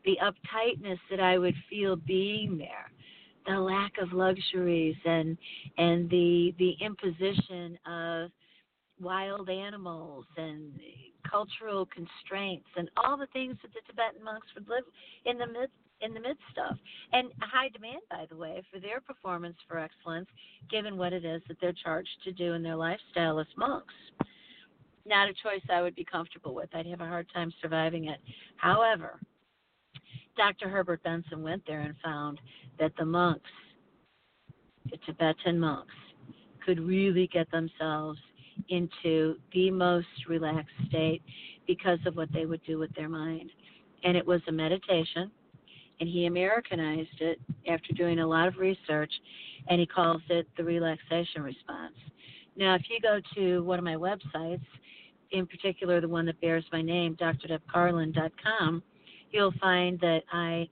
the 0.06 0.18
uptightness 0.24 1.00
that 1.12 1.20
I 1.20 1.38
would 1.38 1.56
feel 1.70 1.96
being 1.96 2.58
there 2.58 2.92
the 3.50 3.60
lack 3.60 3.94
of 4.00 4.14
luxuries 4.14 4.96
and 5.06 5.38
and 5.78 6.10
the 6.10 6.54
the 6.60 6.74
imposition 6.82 7.78
of 7.86 8.30
wild 9.02 9.50
animals 9.50 10.26
and 10.38 10.74
cultural 11.30 11.88
constraints 11.88 12.68
and 12.76 12.90
all 12.98 13.18
the 13.18 13.28
things 13.28 13.56
that 13.62 13.72
the 13.74 13.80
Tibetan 13.88 14.24
monks 14.24 14.48
would 14.56 14.68
live 14.68 14.84
in 15.26 15.38
the 15.38 15.48
midst 15.48 15.74
in 16.02 16.14
the 16.14 16.20
midst 16.20 16.58
of. 16.70 16.78
And 17.12 17.30
high 17.42 17.70
demand, 17.70 18.02
by 18.10 18.26
the 18.30 18.38
way, 18.38 18.64
for 18.72 18.80
their 18.80 19.02
performance 19.02 19.58
for 19.68 19.80
excellence, 19.80 20.30
given 20.70 20.98
what 20.98 21.12
it 21.12 21.26
is 21.26 21.42
that 21.48 21.58
they're 21.60 21.74
charged 21.74 22.24
to 22.24 22.32
do 22.32 22.54
in 22.54 22.64
their 22.64 22.76
lifestyle 22.76 23.40
as 23.40 23.48
monks. 23.58 23.94
Not 25.06 25.28
a 25.28 25.34
choice 25.34 25.62
I 25.70 25.82
would 25.82 25.96
be 25.96 26.06
comfortable 26.06 26.54
with. 26.54 26.70
I'd 26.74 26.86
have 26.86 27.02
a 27.02 27.08
hard 27.08 27.28
time 27.34 27.52
surviving 27.62 28.06
it. 28.06 28.20
However, 28.58 29.20
Dr. 30.40 30.70
Herbert 30.70 31.04
Benson 31.04 31.44
went 31.44 31.62
there 31.68 31.82
and 31.82 31.94
found 32.02 32.40
that 32.80 32.94
the 32.98 33.04
monks, 33.04 33.50
the 34.90 34.96
Tibetan 35.06 35.60
monks, 35.60 35.94
could 36.66 36.80
really 36.80 37.28
get 37.28 37.52
themselves 37.52 38.18
into 38.70 39.36
the 39.54 39.70
most 39.70 40.08
relaxed 40.30 40.72
state 40.88 41.22
because 41.68 42.00
of 42.06 42.16
what 42.16 42.32
they 42.32 42.46
would 42.46 42.64
do 42.66 42.78
with 42.78 42.90
their 42.96 43.10
mind. 43.10 43.52
And 44.06 44.16
it 44.16 44.26
was 44.26 44.40
a 44.48 44.52
meditation, 44.54 45.30
and 46.00 46.08
he 46.08 46.26
Americanized 46.26 47.20
it 47.20 47.42
after 47.68 47.92
doing 47.94 48.20
a 48.20 48.28
lot 48.28 48.48
of 48.48 48.56
research, 48.56 49.12
and 49.68 49.78
he 49.82 49.86
calls 49.86 50.22
it 50.30 50.48
the 50.56 50.64
relaxation 50.64 51.42
response. 51.42 51.96
Now, 52.56 52.76
if 52.76 52.84
you 52.90 53.02
go 53.02 53.20
to 53.36 53.62
one 53.66 53.78
of 53.78 53.84
my 53.84 53.96
websites, 53.96 54.64
in 55.32 55.46
particular 55.46 56.00
the 56.00 56.08
one 56.08 56.26
that 56.28 56.40
bears 56.40 56.64
my 56.72 56.82
name, 56.82 57.18
drdebcarlin.com, 57.18 58.84
you'll 59.32 59.54
find 59.60 60.00
that 60.00 60.22
I 60.32 60.68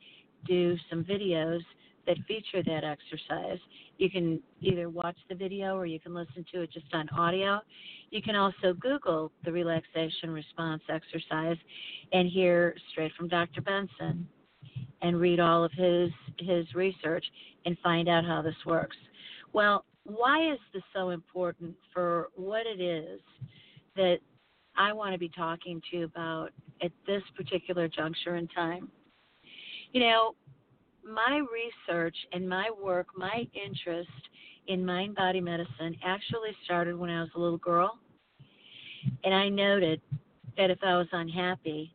do 0.45 0.75
some 0.89 1.03
videos 1.03 1.61
that 2.07 2.17
feature 2.27 2.63
that 2.63 2.83
exercise. 2.83 3.59
You 3.97 4.09
can 4.09 4.41
either 4.61 4.89
watch 4.89 5.17
the 5.29 5.35
video 5.35 5.75
or 5.75 5.85
you 5.85 5.99
can 5.99 6.13
listen 6.13 6.45
to 6.53 6.61
it 6.61 6.71
just 6.71 6.85
on 6.93 7.09
audio. 7.09 7.59
You 8.09 8.21
can 8.21 8.35
also 8.35 8.73
Google 8.79 9.31
the 9.43 9.51
relaxation 9.51 10.31
response 10.31 10.81
exercise 10.89 11.57
and 12.13 12.29
hear 12.29 12.75
straight 12.91 13.11
from 13.17 13.27
Dr. 13.27 13.61
Benson 13.61 14.27
and 15.01 15.19
read 15.19 15.39
all 15.39 15.63
of 15.63 15.71
his 15.73 16.09
his 16.39 16.73
research 16.73 17.25
and 17.65 17.77
find 17.83 18.07
out 18.07 18.23
how 18.23 18.41
this 18.41 18.55
works. 18.65 18.97
Well, 19.53 19.85
why 20.03 20.51
is 20.51 20.59
this 20.73 20.83
so 20.95 21.09
important 21.09 21.75
for 21.93 22.29
what 22.35 22.65
it 22.65 22.81
is 22.81 23.19
that 23.95 24.19
I 24.77 24.93
want 24.93 25.13
to 25.13 25.19
be 25.19 25.29
talking 25.29 25.81
to 25.89 25.97
you 25.97 26.03
about 26.05 26.51
at 26.81 26.91
this 27.05 27.23
particular 27.35 27.87
juncture 27.87 28.35
in 28.35 28.47
time? 28.49 28.89
You 29.93 30.01
know, 30.01 30.35
my 31.03 31.41
research 31.51 32.15
and 32.33 32.47
my 32.47 32.69
work, 32.81 33.07
my 33.15 33.47
interest 33.53 34.09
in 34.67 34.85
mind 34.85 35.15
body 35.15 35.39
medicine 35.39 35.95
actually 36.03 36.51
started 36.65 36.97
when 36.97 37.09
I 37.09 37.21
was 37.21 37.29
a 37.35 37.39
little 37.39 37.57
girl. 37.57 37.97
And 39.23 39.33
I 39.33 39.47
noted 39.49 40.01
that 40.57 40.69
if 40.69 40.79
I 40.83 40.97
was 40.97 41.07
unhappy, 41.11 41.93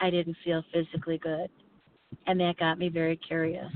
I 0.00 0.10
didn't 0.10 0.36
feel 0.44 0.62
physically 0.72 1.18
good. 1.18 1.50
And 2.26 2.40
that 2.40 2.56
got 2.58 2.78
me 2.78 2.88
very 2.88 3.16
curious. 3.16 3.70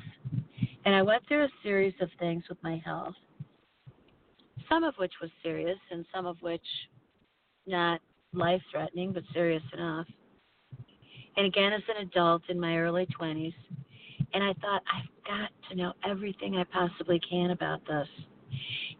And 0.84 0.94
I 0.94 1.02
went 1.02 1.26
through 1.28 1.44
a 1.44 1.48
series 1.62 1.94
of 2.00 2.08
things 2.18 2.44
with 2.48 2.58
my 2.62 2.80
health, 2.84 3.14
some 4.68 4.84
of 4.84 4.94
which 4.96 5.12
was 5.20 5.30
serious 5.42 5.78
and 5.90 6.06
some 6.14 6.24
of 6.24 6.36
which 6.40 6.62
not 7.66 8.00
life 8.32 8.62
threatening, 8.70 9.12
but 9.12 9.22
serious 9.32 9.62
enough. 9.72 10.06
And 11.36 11.46
again, 11.46 11.72
as 11.72 11.82
an 11.88 12.06
adult 12.06 12.42
in 12.48 12.58
my 12.58 12.78
early 12.78 13.06
20s, 13.18 13.54
and 14.34 14.44
I 14.44 14.52
thought, 14.60 14.82
I've 14.92 15.24
got 15.26 15.50
to 15.70 15.76
know 15.76 15.92
everything 16.08 16.56
I 16.56 16.64
possibly 16.64 17.20
can 17.30 17.50
about 17.50 17.80
this. 17.86 18.08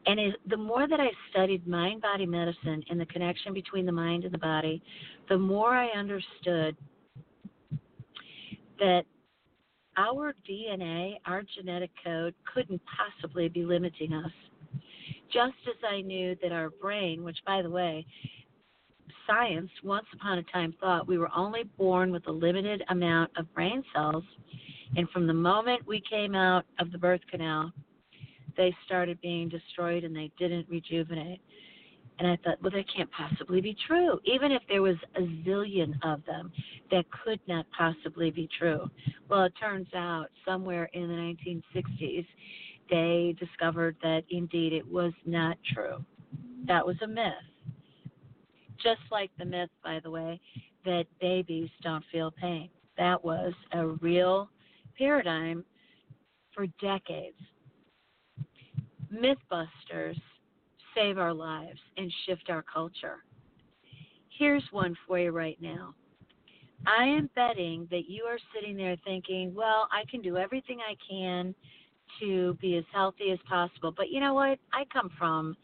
And 0.07 0.19
the 0.47 0.57
more 0.57 0.89
that 0.89 1.01
I 1.01 1.09
studied 1.31 1.67
mind 1.67 2.01
body 2.01 2.27
medicine 2.27 2.83
and 2.89 2.99
the 2.99 3.07
connection 3.07 3.53
between 3.53 3.85
the 3.85 3.93
mind 3.93 4.25
and 4.25 4.33
the 4.33 4.39
body, 4.39 4.83
the 5.29 5.37
more 5.37 5.75
I 5.75 5.89
understood 5.89 6.77
that 8.79 9.03
our 9.97 10.33
DNA, 10.49 11.17
our 11.27 11.43
genetic 11.57 11.91
code, 12.05 12.35
couldn't 12.55 12.81
possibly 12.97 13.49
be 13.49 13.65
limiting 13.65 14.15
us. 14.15 14.31
Just 15.33 15.57
as 15.67 15.77
I 15.87 16.01
knew 16.01 16.37
that 16.43 16.53
our 16.53 16.71
brain, 16.71 17.25
which 17.25 17.39
by 17.45 17.61
the 17.61 17.69
way, 17.69 18.07
science 19.29 19.71
once 19.85 20.07
upon 20.15 20.39
a 20.39 20.43
time 20.45 20.75
thought 20.81 21.07
we 21.07 21.19
were 21.19 21.31
only 21.37 21.65
born 21.77 22.11
with 22.11 22.27
a 22.27 22.33
limited 22.33 22.83
amount 22.89 23.31
of 23.37 23.53
brain 23.55 23.85
cells 23.95 24.25
and 24.97 25.09
from 25.11 25.27
the 25.27 25.35
moment 25.35 25.87
we 25.87 26.03
came 26.09 26.35
out 26.35 26.65
of 26.79 26.91
the 26.93 26.99
birth 26.99 27.21
canal, 27.31 27.73
they 28.57 28.75
started 28.87 29.21
being 29.21 29.49
destroyed 29.49 30.05
and 30.05 30.15
they 30.15 30.31
didn't 30.39 30.69
rejuvenate. 30.69 31.41
And 32.19 32.27
I 32.27 32.37
thought, 32.43 32.61
well, 32.61 32.73
that 32.73 32.85
can't 32.95 33.11
possibly 33.13 33.61
be 33.61 33.77
true. 33.87 34.19
Even 34.25 34.51
if 34.51 34.63
there 34.69 34.83
was 34.83 34.97
a 35.15 35.21
zillion 35.21 35.93
of 36.03 36.25
them, 36.27 36.51
that 36.91 37.05
could 37.25 37.39
not 37.47 37.65
possibly 37.77 38.31
be 38.31 38.49
true. 38.59 38.91
Well, 39.29 39.45
it 39.45 39.53
turns 39.61 39.87
out 39.95 40.27
somewhere 40.45 40.89
in 40.95 41.07
the 41.07 41.15
1960s, 41.15 42.27
they 42.91 43.37
discovered 43.39 43.95
that 44.03 44.25
indeed 44.31 44.73
it 44.73 44.87
was 44.91 45.13
not 45.27 45.59
true. 45.73 46.05
That 46.67 46.85
was 46.85 46.97
a 47.03 47.07
myth. 47.07 47.33
Just 48.83 49.01
like 49.11 49.31
the 49.39 49.45
myth, 49.45 49.71
by 49.83 50.01
the 50.01 50.11
way, 50.11 50.41
that 50.85 51.05
babies 51.21 51.69
don't 51.83 52.05
feel 52.13 52.31
pain. 52.31 52.71
That 52.97 53.23
was 53.23 53.53
a 53.73 53.87
real 53.87 54.49
paradigm 54.97 55.65
for 56.55 56.67
decades. 56.81 57.37
Mythbusters 59.13 60.21
save 60.95 61.19
our 61.19 61.33
lives 61.33 61.79
and 61.97 62.13
shift 62.27 62.51
our 62.51 62.63
culture. 62.63 63.25
Here's 64.39 64.65
one 64.71 64.97
for 65.07 65.19
you 65.19 65.31
right 65.31 65.59
now. 65.61 65.95
I 66.87 67.05
am 67.05 67.29
betting 67.35 67.89
that 67.91 68.09
you 68.09 68.25
are 68.25 68.39
sitting 68.55 68.77
there 68.77 68.97
thinking, 69.05 69.53
well, 69.55 69.89
I 69.91 70.05
can 70.11 70.23
do 70.23 70.37
everything 70.37 70.79
I 70.81 70.95
can 71.09 71.55
to 72.21 72.57
be 72.61 72.77
as 72.77 72.85
healthy 72.93 73.31
as 73.33 73.39
possible. 73.49 73.93
But 73.97 74.11
you 74.11 74.21
know 74.21 74.35
what? 74.35 74.59
I 74.73 74.85
come 74.93 75.11
from 75.19 75.57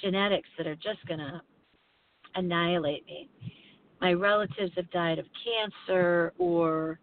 genetics 0.00 0.48
that 0.58 0.66
are 0.66 0.74
just 0.74 1.04
going 1.06 1.20
to 1.20 1.40
annihilate 2.34 3.06
me. 3.06 3.28
My 4.00 4.12
relatives 4.12 4.72
have 4.76 4.90
died 4.90 5.18
of 5.18 5.26
cancer 5.44 6.32
or 6.38 6.98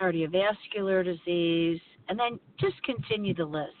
cardiovascular 0.00 1.04
disease, 1.04 1.80
and 2.08 2.18
then 2.18 2.38
just 2.60 2.80
continue 2.82 3.34
the 3.34 3.44
list. 3.44 3.72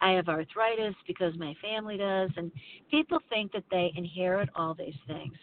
I 0.00 0.12
have 0.12 0.28
arthritis 0.28 0.94
because 1.06 1.32
my 1.38 1.54
family 1.62 1.96
does, 1.96 2.30
and 2.36 2.52
people 2.90 3.18
think 3.30 3.52
that 3.52 3.64
they 3.70 3.92
inherit 3.96 4.50
all 4.54 4.74
these 4.74 4.94
things. 5.06 5.34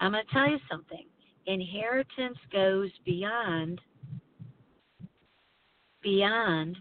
I'm 0.00 0.12
going 0.12 0.24
to 0.26 0.32
tell 0.32 0.50
you 0.50 0.58
something. 0.70 1.06
Inheritance 1.46 2.38
goes 2.52 2.90
beyond 3.04 3.80
beyond 6.02 6.76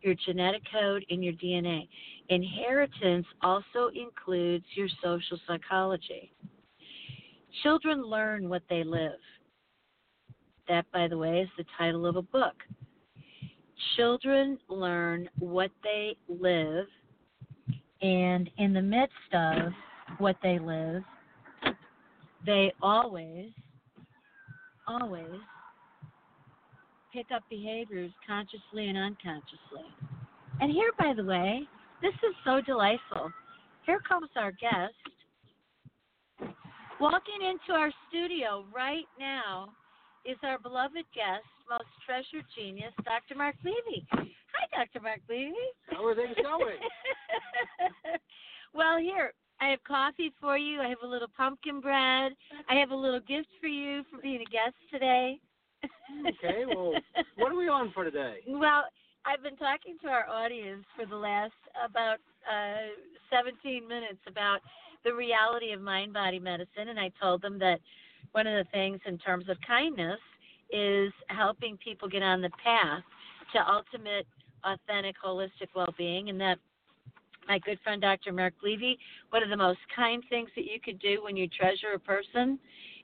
your 0.00 0.14
genetic 0.26 0.62
code 0.72 1.04
and 1.10 1.24
your 1.24 1.32
DNA. 1.34 1.88
Inheritance 2.28 3.26
also 3.42 3.90
includes 3.94 4.64
your 4.74 4.88
social 5.02 5.38
psychology. 5.46 6.33
Children 7.62 8.02
learn 8.02 8.48
what 8.48 8.62
they 8.68 8.84
live. 8.84 9.18
That, 10.68 10.86
by 10.92 11.08
the 11.08 11.18
way, 11.18 11.40
is 11.40 11.48
the 11.56 11.64
title 11.78 12.06
of 12.06 12.16
a 12.16 12.22
book. 12.22 12.54
Children 13.96 14.58
learn 14.68 15.28
what 15.38 15.70
they 15.82 16.16
live, 16.28 16.86
and 18.00 18.48
in 18.58 18.72
the 18.72 18.82
midst 18.82 19.14
of 19.32 19.72
what 20.18 20.36
they 20.42 20.58
live, 20.58 21.02
they 22.46 22.72
always, 22.82 23.50
always 24.86 25.40
pick 27.12 27.26
up 27.34 27.42
behaviors 27.48 28.10
consciously 28.26 28.88
and 28.88 28.98
unconsciously. 28.98 29.86
And 30.60 30.72
here, 30.72 30.90
by 30.98 31.12
the 31.14 31.24
way, 31.24 31.68
this 32.02 32.14
is 32.14 32.34
so 32.44 32.60
delightful. 32.60 33.30
Here 33.86 34.00
comes 34.08 34.30
our 34.36 34.52
guest 34.52 34.94
walking 37.00 37.40
into 37.42 37.78
our 37.78 37.90
studio 38.08 38.64
right 38.74 39.06
now 39.18 39.70
is 40.24 40.36
our 40.42 40.58
beloved 40.58 41.04
guest, 41.14 41.44
most 41.68 41.88
treasured 42.06 42.44
genius, 42.56 42.92
Dr. 43.04 43.36
Mark 43.36 43.56
Levy. 43.64 44.06
Hi, 44.12 44.84
Dr. 44.84 45.02
Mark 45.02 45.20
Levy. 45.28 45.54
How 45.90 46.04
are 46.04 46.14
things 46.14 46.36
going? 46.42 46.78
well, 48.74 48.98
here, 48.98 49.32
I 49.60 49.68
have 49.68 49.82
coffee 49.86 50.32
for 50.40 50.56
you. 50.56 50.80
I 50.80 50.88
have 50.88 50.98
a 51.02 51.06
little 51.06 51.28
pumpkin 51.36 51.80
bread. 51.80 52.32
I 52.68 52.74
have 52.74 52.90
a 52.90 52.96
little 52.96 53.20
gift 53.20 53.48
for 53.60 53.66
you 53.66 54.02
for 54.10 54.20
being 54.22 54.40
a 54.40 54.50
guest 54.50 54.74
today. 54.90 55.38
okay, 56.28 56.64
well, 56.66 56.92
what 57.36 57.52
are 57.52 57.56
we 57.56 57.68
on 57.68 57.92
for 57.92 58.04
today? 58.04 58.38
Well, 58.48 58.84
I've 59.26 59.42
been 59.42 59.56
talking 59.56 59.96
to 60.02 60.08
our 60.08 60.28
audience 60.28 60.84
for 60.96 61.06
the 61.06 61.16
last 61.16 61.52
about 61.82 62.18
uh, 62.44 62.92
17 63.32 63.88
minutes 63.88 64.20
about 64.26 64.60
the 65.04 65.14
reality 65.14 65.72
of 65.72 65.80
mind 65.80 66.12
body 66.12 66.38
medicine, 66.38 66.88
and 66.88 66.98
I 66.98 67.10
told 67.20 67.42
them 67.42 67.58
that 67.58 67.80
one 68.32 68.46
of 68.46 68.64
the 68.64 68.70
things 68.70 69.00
in 69.06 69.18
terms 69.18 69.48
of 69.48 69.56
kindness 69.66 70.18
is 70.72 71.12
helping 71.28 71.76
people 71.76 72.08
get 72.08 72.22
on 72.22 72.40
the 72.40 72.50
path 72.62 73.02
to 73.52 73.60
ultimate 73.70 74.26
authentic 74.64 75.14
holistic 75.24 75.68
well-being 75.74 76.30
and 76.30 76.40
that 76.40 76.58
my 77.46 77.58
good 77.58 77.78
friend 77.84 78.00
Dr. 78.00 78.32
Mark 78.32 78.54
Levy, 78.62 78.98
one 79.30 79.42
of 79.42 79.50
the 79.50 79.56
most 79.56 79.80
kind 79.94 80.22
things 80.30 80.48
that 80.56 80.64
you 80.64 80.80
could 80.82 80.98
do 80.98 81.22
when 81.22 81.36
you 81.36 81.46
treasure 81.48 81.92
a 81.94 81.98
person 81.98 82.58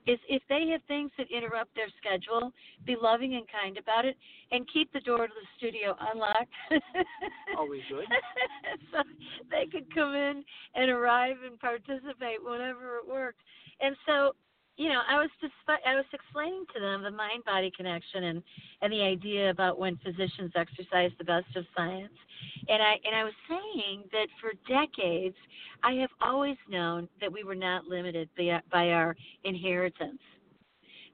is 0.07 0.19
if 0.27 0.41
they 0.49 0.67
have 0.71 0.81
things 0.87 1.11
that 1.17 1.27
interrupt 1.29 1.75
their 1.75 1.89
schedule, 1.97 2.51
be 2.85 2.95
loving 3.01 3.35
and 3.35 3.45
kind 3.47 3.77
about 3.77 4.05
it 4.05 4.17
and 4.51 4.67
keep 4.71 4.91
the 4.93 4.99
door 5.01 5.27
to 5.27 5.33
the 5.33 5.47
studio 5.57 5.95
unlocked. 6.13 6.53
Always 7.57 7.81
good. 7.89 8.05
so 8.91 9.03
they 9.49 9.65
could 9.71 9.93
come 9.93 10.15
in 10.15 10.43
and 10.75 10.89
arrive 10.89 11.37
and 11.45 11.59
participate 11.59 12.43
whenever 12.43 12.97
it 12.97 13.07
worked. 13.07 13.41
And 13.79 13.95
so 14.05 14.33
you 14.77 14.89
know, 14.89 15.01
I 15.07 15.15
was 15.15 15.29
just 15.41 15.53
I 15.67 15.95
was 15.95 16.05
explaining 16.13 16.65
to 16.73 16.79
them 16.79 17.03
the 17.03 17.11
mind 17.11 17.43
body 17.45 17.71
connection 17.75 18.23
and 18.25 18.43
and 18.81 18.91
the 18.91 19.01
idea 19.01 19.49
about 19.49 19.77
when 19.77 19.97
physicians 19.97 20.51
exercise 20.55 21.11
the 21.17 21.23
best 21.23 21.55
of 21.55 21.65
science. 21.75 22.13
And 22.67 22.81
I 22.81 22.93
and 23.03 23.15
I 23.15 23.23
was 23.23 23.33
saying 23.49 24.03
that 24.11 24.27
for 24.39 24.51
decades 24.67 25.35
I 25.83 25.93
have 25.93 26.09
always 26.21 26.57
known 26.69 27.09
that 27.19 27.31
we 27.31 27.43
were 27.43 27.55
not 27.55 27.85
limited 27.85 28.29
by, 28.37 28.61
by 28.71 28.89
our 28.91 29.15
inheritance. 29.43 30.21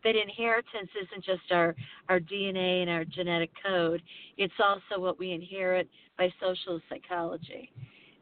That 0.03 0.15
inheritance 0.15 0.89
isn't 1.01 1.25
just 1.25 1.51
our 1.51 1.75
our 2.09 2.19
DNA 2.19 2.81
and 2.81 2.89
our 2.89 3.05
genetic 3.05 3.51
code. 3.65 4.01
It's 4.37 4.53
also 4.63 5.01
what 5.01 5.19
we 5.19 5.31
inherit 5.31 5.89
by 6.17 6.31
social 6.39 6.79
psychology 6.89 7.71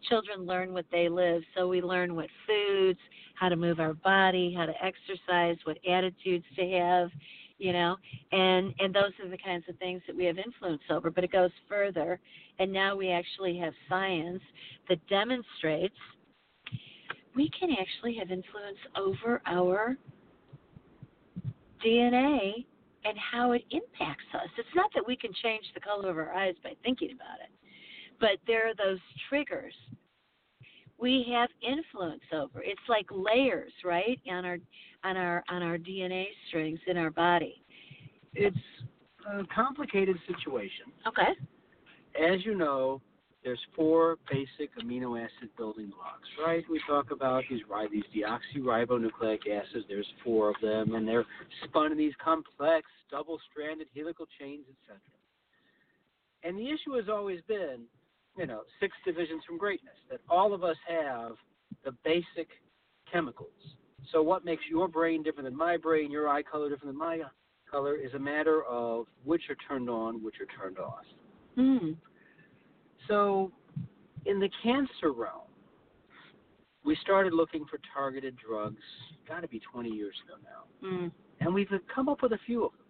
children 0.09 0.45
learn 0.45 0.73
what 0.73 0.85
they 0.91 1.09
live. 1.09 1.41
So 1.55 1.67
we 1.67 1.81
learn 1.81 2.15
what 2.15 2.27
foods, 2.47 2.99
how 3.35 3.49
to 3.49 3.55
move 3.55 3.79
our 3.79 3.93
body, 3.93 4.53
how 4.55 4.65
to 4.65 4.73
exercise, 4.83 5.57
what 5.65 5.77
attitudes 5.89 6.45
to 6.55 6.69
have, 6.71 7.09
you 7.57 7.71
know, 7.71 7.95
and 8.31 8.73
and 8.79 8.93
those 8.93 9.11
are 9.23 9.29
the 9.29 9.37
kinds 9.37 9.63
of 9.69 9.77
things 9.77 10.01
that 10.07 10.15
we 10.15 10.25
have 10.25 10.37
influence 10.37 10.81
over. 10.89 11.09
But 11.09 11.23
it 11.23 11.31
goes 11.31 11.51
further, 11.69 12.19
and 12.59 12.71
now 12.71 12.95
we 12.95 13.11
actually 13.11 13.57
have 13.59 13.73
science 13.87 14.41
that 14.89 15.05
demonstrates 15.07 15.95
we 17.35 17.49
can 17.57 17.69
actually 17.71 18.15
have 18.15 18.31
influence 18.31 18.77
over 18.95 19.41
our 19.45 19.97
DNA 21.85 22.65
and 23.03 23.17
how 23.19 23.51
it 23.51 23.63
impacts 23.71 24.23
us. 24.33 24.49
It's 24.57 24.67
not 24.75 24.89
that 24.95 25.05
we 25.05 25.15
can 25.15 25.31
change 25.43 25.65
the 25.73 25.81
color 25.81 26.09
of 26.09 26.17
our 26.17 26.33
eyes 26.33 26.55
by 26.63 26.73
thinking 26.83 27.11
about 27.11 27.39
it 27.43 27.51
but 28.19 28.37
there 28.47 28.69
are 28.69 28.75
those 28.75 28.99
triggers 29.29 29.73
we 30.97 31.25
have 31.31 31.49
influence 31.61 32.23
over. 32.33 32.61
It's 32.63 32.79
like 32.87 33.05
layers, 33.11 33.71
right, 33.83 34.19
on 34.29 34.45
our 34.45 34.57
on 35.03 35.17
our 35.17 35.43
on 35.49 35.61
our 35.61 35.77
DNA 35.77 36.25
strings 36.47 36.79
in 36.87 36.97
our 36.97 37.11
body. 37.11 37.61
It's 38.33 38.57
a 39.31 39.43
complicated 39.53 40.17
situation. 40.27 40.85
Okay. 41.07 41.31
As 42.33 42.45
you 42.45 42.55
know, 42.55 43.01
there's 43.43 43.59
four 43.75 44.17
basic 44.31 44.75
amino 44.81 45.21
acid 45.21 45.49
building 45.57 45.91
blocks, 45.95 46.27
right? 46.45 46.63
We 46.69 46.81
talk 46.87 47.11
about 47.11 47.43
these 47.49 47.61
these 47.91 48.03
deoxyribonucleic 48.15 49.39
acids. 49.47 49.85
There's 49.87 50.07
four 50.23 50.49
of 50.49 50.55
them, 50.61 50.95
and 50.95 51.07
they're 51.07 51.25
spun 51.65 51.91
in 51.91 51.97
these 51.97 52.13
complex 52.23 52.87
double-stranded 53.11 53.87
helical 53.95 54.25
chains, 54.39 54.65
etc. 54.69 54.99
And 56.43 56.57
the 56.57 56.69
issue 56.69 56.93
has 56.93 57.09
always 57.09 57.41
been 57.47 57.83
you 58.37 58.45
know, 58.45 58.61
six 58.79 58.95
divisions 59.05 59.43
from 59.47 59.57
greatness, 59.57 59.95
that 60.09 60.19
all 60.29 60.53
of 60.53 60.63
us 60.63 60.77
have 60.87 61.33
the 61.83 61.91
basic 62.03 62.49
chemicals. 63.11 63.49
So 64.11 64.21
what 64.21 64.45
makes 64.45 64.63
your 64.69 64.87
brain 64.87 65.23
different 65.23 65.49
than 65.49 65.57
my 65.57 65.77
brain, 65.77 66.11
your 66.11 66.27
eye 66.27 66.43
color 66.43 66.69
different 66.69 66.93
than 66.93 66.97
my 66.97 67.21
color, 67.69 67.95
is 67.95 68.13
a 68.13 68.19
matter 68.19 68.63
of 68.63 69.05
which 69.23 69.43
are 69.49 69.57
turned 69.67 69.89
on, 69.89 70.23
which 70.23 70.35
are 70.39 70.61
turned 70.61 70.77
off. 70.77 71.05
Mm. 71.57 71.95
So 73.07 73.51
in 74.25 74.39
the 74.39 74.49
cancer 74.63 75.11
realm, 75.11 75.41
we 76.83 76.95
started 77.01 77.33
looking 77.33 77.65
for 77.69 77.79
targeted 77.93 78.35
drugs, 78.37 78.83
got 79.27 79.41
to 79.41 79.47
be 79.47 79.59
20 79.71 79.89
years 79.89 80.15
ago 80.25 80.35
now. 80.43 80.87
Mm. 80.87 81.11
And 81.39 81.53
we've 81.53 81.67
come 81.93 82.09
up 82.09 82.21
with 82.21 82.33
a 82.33 82.39
few 82.45 82.65
of 82.65 82.71
them. 82.71 82.81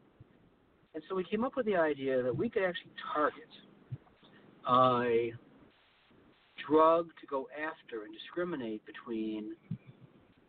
And 0.96 1.04
so 1.10 1.16
we 1.16 1.24
came 1.24 1.44
up 1.44 1.56
with 1.56 1.66
the 1.66 1.76
idea 1.76 2.22
that 2.22 2.36
we 2.36 2.50
could 2.50 2.64
actually 2.64 2.92
target 3.14 3.50
a 4.68 5.32
drug 6.68 7.08
to 7.22 7.28
go 7.28 7.48
after 7.54 8.04
and 8.04 8.14
discriminate 8.14 8.82
between 8.86 9.56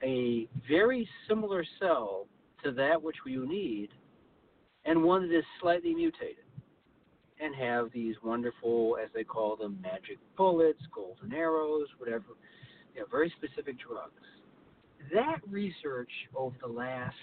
a 0.02 0.46
very 0.68 1.09
similar 1.29 1.64
cell 1.81 2.26
to 2.64 2.72
that 2.72 3.00
which 3.00 3.16
you 3.26 3.48
need 3.48 3.88
and 4.85 5.02
one 5.02 5.29
that 5.29 5.37
is 5.37 5.44
slightly 5.61 5.94
mutated 5.94 6.44
and 7.40 7.55
have 7.55 7.90
these 7.92 8.14
wonderful, 8.24 8.96
as 9.02 9.11
they 9.14 9.24
call 9.24 9.57
them, 9.57 9.79
magic 9.83 10.18
bullets, 10.37 10.81
golden 10.94 11.35
arrows, 11.35 11.87
whatever, 11.98 12.24
you 12.94 13.00
know, 13.00 13.07
very 13.11 13.33
specific 13.37 13.76
drugs. 13.79 14.12
That 15.12 15.40
research 15.50 16.11
over 16.35 16.57
the 16.61 16.72
last 16.72 17.14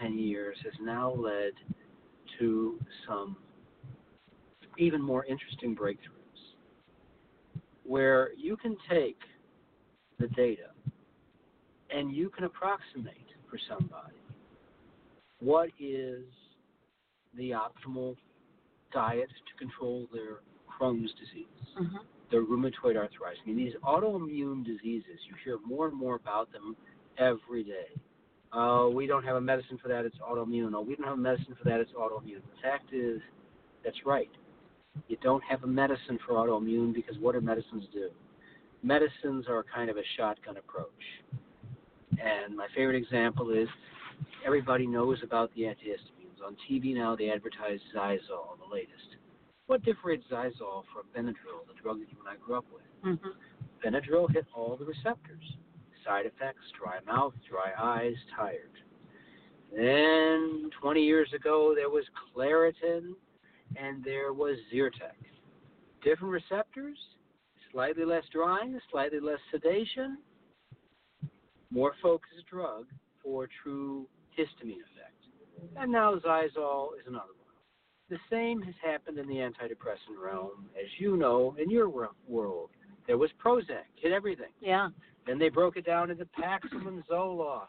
10 0.00 0.18
years 0.18 0.56
has 0.64 0.72
now 0.80 1.12
led 1.12 1.52
to 2.38 2.78
some 3.06 3.36
even 4.78 5.02
more 5.02 5.26
interesting 5.26 5.76
breakthroughs 5.76 6.19
where 7.90 8.30
you 8.38 8.56
can 8.56 8.76
take 8.88 9.18
the 10.20 10.28
data 10.28 10.70
and 11.92 12.14
you 12.14 12.30
can 12.30 12.44
approximate 12.44 13.16
for 13.50 13.58
somebody 13.68 14.14
what 15.40 15.70
is 15.80 16.22
the 17.36 17.50
optimal 17.50 18.14
diet 18.92 19.28
to 19.28 19.58
control 19.58 20.06
their 20.12 20.38
Crohn's 20.70 21.12
disease, 21.14 21.46
hmm 21.76 21.96
their 22.30 22.44
rheumatoid 22.44 22.94
arthritis. 22.96 23.40
I 23.42 23.48
mean, 23.48 23.56
these 23.56 23.72
autoimmune 23.82 24.64
diseases, 24.64 25.18
you 25.28 25.34
hear 25.44 25.58
more 25.66 25.88
and 25.88 25.98
more 25.98 26.14
about 26.14 26.52
them 26.52 26.76
every 27.18 27.64
day. 27.64 27.90
Uh, 28.52 28.86
we 28.88 29.08
don't 29.08 29.24
have 29.24 29.34
a 29.34 29.40
medicine 29.40 29.80
for 29.82 29.88
that, 29.88 30.04
it's 30.04 30.14
autoimmune. 30.18 30.70
Oh, 30.76 30.80
we 30.80 30.94
don't 30.94 31.08
have 31.08 31.18
a 31.18 31.20
medicine 31.20 31.56
for 31.60 31.68
that, 31.68 31.80
it's 31.80 31.90
autoimmune. 31.90 32.36
The 32.36 32.62
fact 32.62 32.94
is, 32.94 33.20
that's 33.84 33.96
right. 34.06 34.30
You 35.08 35.16
don't 35.22 35.42
have 35.44 35.64
a 35.64 35.66
medicine 35.66 36.18
for 36.26 36.34
autoimmune 36.34 36.94
because 36.94 37.16
what 37.18 37.32
do 37.32 37.40
medicines 37.40 37.84
do? 37.92 38.10
Medicines 38.82 39.46
are 39.48 39.64
kind 39.74 39.90
of 39.90 39.96
a 39.96 40.02
shotgun 40.16 40.56
approach. 40.56 40.88
And 42.12 42.56
my 42.56 42.66
favorite 42.74 42.96
example 42.96 43.50
is 43.50 43.68
everybody 44.44 44.86
knows 44.86 45.18
about 45.22 45.50
the 45.54 45.62
antihistamines. 45.62 46.44
On 46.44 46.56
TV 46.70 46.94
now, 46.94 47.14
they 47.14 47.30
advertise 47.30 47.78
Xyzal, 47.94 48.58
the 48.58 48.72
latest. 48.72 49.16
What 49.66 49.82
differentiates 49.84 50.30
Xyzal 50.32 50.84
from 50.92 51.04
Benadryl, 51.16 51.66
the 51.68 51.80
drug 51.80 52.00
that 52.00 52.10
you 52.10 52.18
and 52.18 52.28
I 52.28 52.36
grew 52.44 52.56
up 52.56 52.64
with? 52.72 52.82
hmm 53.02 53.28
Benadryl 53.84 54.30
hit 54.32 54.46
all 54.54 54.76
the 54.76 54.84
receptors. 54.84 55.44
Side 56.04 56.26
effects, 56.26 56.64
dry 56.78 56.98
mouth, 57.06 57.34
dry 57.48 57.72
eyes, 57.78 58.16
tired. 58.36 58.72
Then 59.74 60.70
20 60.80 61.02
years 61.02 61.32
ago, 61.34 61.74
there 61.74 61.88
was 61.88 62.04
Claritin 62.34 63.14
and 63.76 64.04
there 64.04 64.32
was 64.32 64.56
Zyrtec. 64.72 65.16
Different 66.02 66.32
receptors, 66.32 66.98
slightly 67.72 68.04
less 68.04 68.24
drying, 68.32 68.78
slightly 68.90 69.20
less 69.20 69.38
sedation, 69.52 70.18
more 71.70 71.92
focused 72.02 72.46
drug 72.50 72.86
for 73.22 73.48
true 73.62 74.06
histamine 74.38 74.80
effect. 74.80 75.20
And 75.76 75.92
now 75.92 76.14
Xyzal 76.16 76.88
is 76.98 77.06
another 77.06 77.34
one. 77.36 77.50
The 78.08 78.18
same 78.28 78.60
has 78.62 78.74
happened 78.82 79.18
in 79.18 79.28
the 79.28 79.36
antidepressant 79.36 80.20
realm, 80.20 80.68
as 80.76 80.88
you 80.98 81.16
know, 81.16 81.54
in 81.62 81.70
your 81.70 81.88
world. 81.88 82.70
There 83.06 83.18
was 83.18 83.30
Prozac, 83.44 83.86
hit 83.94 84.12
everything. 84.12 84.50
Yeah. 84.60 84.88
Then 85.26 85.38
they 85.38 85.48
broke 85.48 85.76
it 85.76 85.86
down 85.86 86.10
into 86.10 86.24
Paxil 86.24 86.88
and 86.88 87.06
Zoloft. 87.06 87.66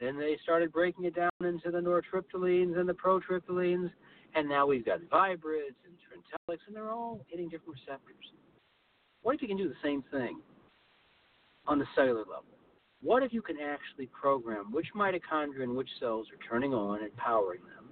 Then 0.00 0.18
they 0.18 0.36
started 0.42 0.72
breaking 0.72 1.04
it 1.04 1.14
down 1.14 1.30
into 1.40 1.70
the 1.70 1.78
nortriptylines 1.78 2.78
and 2.78 2.88
the 2.88 2.94
protriptylines. 2.94 3.90
And 4.34 4.48
now 4.48 4.66
we've 4.66 4.84
got 4.84 5.00
Viibryds 5.00 5.76
and 5.84 5.94
Trintellix, 6.04 6.58
and 6.66 6.76
they're 6.76 6.90
all 6.90 7.20
hitting 7.28 7.48
different 7.48 7.74
receptors. 7.80 8.32
What 9.22 9.34
if 9.34 9.42
you 9.42 9.48
can 9.48 9.56
do 9.56 9.68
the 9.68 9.74
same 9.82 10.04
thing 10.10 10.40
on 11.66 11.78
the 11.78 11.86
cellular 11.94 12.20
level? 12.20 12.44
What 13.02 13.22
if 13.22 13.32
you 13.32 13.42
can 13.42 13.56
actually 13.60 14.06
program 14.06 14.72
which 14.72 14.86
mitochondria 14.94 15.62
and 15.62 15.76
which 15.76 15.88
cells 16.00 16.26
are 16.32 16.48
turning 16.48 16.74
on 16.74 17.02
and 17.02 17.16
powering 17.16 17.60
them, 17.62 17.90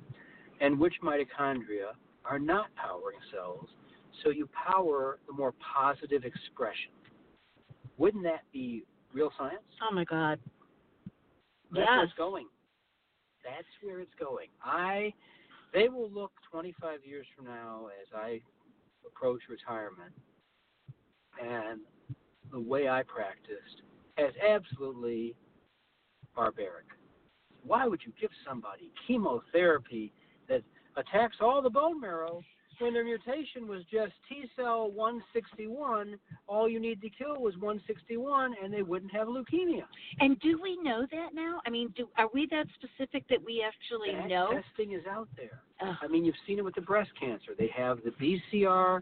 and 0.61 0.79
which 0.79 0.95
mitochondria 1.03 1.93
are 2.25 2.39
not 2.39 2.67
powering 2.75 3.19
cells, 3.33 3.69
so 4.23 4.31
you 4.31 4.49
power 4.49 5.19
the 5.27 5.33
more 5.33 5.55
positive 5.75 6.25
expression? 6.25 6.91
Wouldn't 7.99 8.25
that 8.25 8.43
be 8.53 8.85
real 9.13 9.33
science? 9.39 9.63
Oh 9.89 9.95
my 9.95 10.05
God. 10.05 10.39
That's 11.71 11.87
where 11.87 12.01
Yes. 12.01 12.05
it's 12.09 12.19
going. 12.19 12.47
That's 13.45 13.67
where 13.83 14.01
it's 14.01 14.15
going. 14.19 14.49
I 14.63 15.13
they 15.73 15.89
will 15.89 16.11
look 16.11 16.33
25 16.51 17.01
years 17.05 17.27
from 17.37 17.47
now 17.47 17.89
as 18.01 18.09
I 18.15 18.41
approach 19.07 19.43
retirement 19.49 20.13
and 21.43 21.81
the 22.51 22.61
way 22.61 22.89
I 22.89 23.03
practiced 23.03 23.83
as 24.19 24.33
absolutely 24.47 25.35
barbaric. 26.35 26.87
Why 27.63 27.87
would 27.87 28.01
you 28.07 28.13
give 28.21 28.31
somebody 28.47 28.93
chemotherapy 29.07 30.13
that 30.49 30.63
attacks 30.97 31.37
all 31.41 31.61
the 31.61 31.71
bone 31.71 32.01
marrow 32.01 32.43
when 32.81 32.95
their 32.95 33.05
mutation 33.05 33.69
was 33.69 33.83
just 33.91 34.13
T 34.29 34.45
cell 34.57 34.91
161? 34.91 36.19
All 36.47 36.69
you 36.69 36.81
need 36.81 37.01
to 37.03 37.11
kill 37.11 37.41
was 37.41 37.55
161 37.55 38.55
and 38.63 38.73
they 38.73 38.83
wouldn't 38.83 39.13
have 39.13 39.29
leukemia. 39.29 39.83
And 40.21 40.39
do 40.41 40.61
we 40.63 40.77
know 40.83 41.07
that 41.11 41.35
now? 41.35 41.61
I 41.67 41.71
mean, 41.71 41.93
do 41.97 42.09
are 42.17 42.29
we 42.33 42.47
that 42.51 42.67
specific 42.75 43.27
that 43.29 43.45
we 43.45 43.65
actually 43.67 44.13
that 44.13 44.29
know? 44.29 44.51
testing 44.51 44.93
is 44.93 45.07
out 45.09 45.29
there. 45.37 45.61
I 45.81 46.07
mean, 46.09 46.25
you've 46.25 46.35
seen 46.47 46.59
it 46.59 46.65
with 46.65 46.75
the 46.75 46.81
breast 46.81 47.11
cancer. 47.19 47.53
They 47.59 47.71
have 47.77 47.99
the 48.05 48.11
BCR 48.13 49.01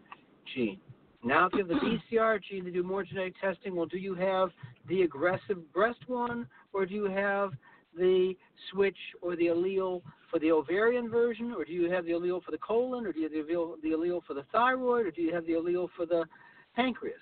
gene. 0.55 0.81
Now, 1.23 1.47
if 1.47 1.53
you 1.55 1.61
have 1.61 1.69
the 1.69 1.75
BCR 2.13 2.41
gene, 2.43 2.65
they 2.65 2.71
do 2.71 2.83
more 2.83 3.03
genetic 3.03 3.35
testing. 3.41 3.75
Well, 3.75 3.87
do 3.87 3.99
you 3.99 4.15
have 4.15 4.51
the 4.89 5.03
aggressive 5.03 5.73
breast 5.73 6.01
one, 6.07 6.47
or 6.73 6.85
do 6.85 6.95
you 6.95 7.05
have 7.05 7.53
the 7.97 8.35
switch 8.71 8.97
or 9.23 9.37
the 9.37 9.47
allele 9.47 10.03
for 10.31 10.39
the 10.39 10.51
ovarian 10.51 11.09
version, 11.09 11.53
or 11.53 11.65
do 11.65 11.73
you 11.73 11.91
have 11.91 12.05
the 12.05 12.13
allele 12.13 12.43
for 12.43 12.51
the 12.51 12.59
colon, 12.59 13.07
or 13.07 13.13
do 13.13 13.21
you 13.21 13.25
have 13.25 13.47
the 13.83 13.91
allele, 13.91 14.21
for 14.27 14.35
the 14.35 14.45
thyroid, 14.53 15.07
or 15.07 15.11
do 15.11 15.23
you 15.23 15.35
have 15.35 15.47
the 15.47 15.53
allele 15.53 15.89
for 15.97 16.07
the 16.07 16.25
pancreas? 16.75 17.17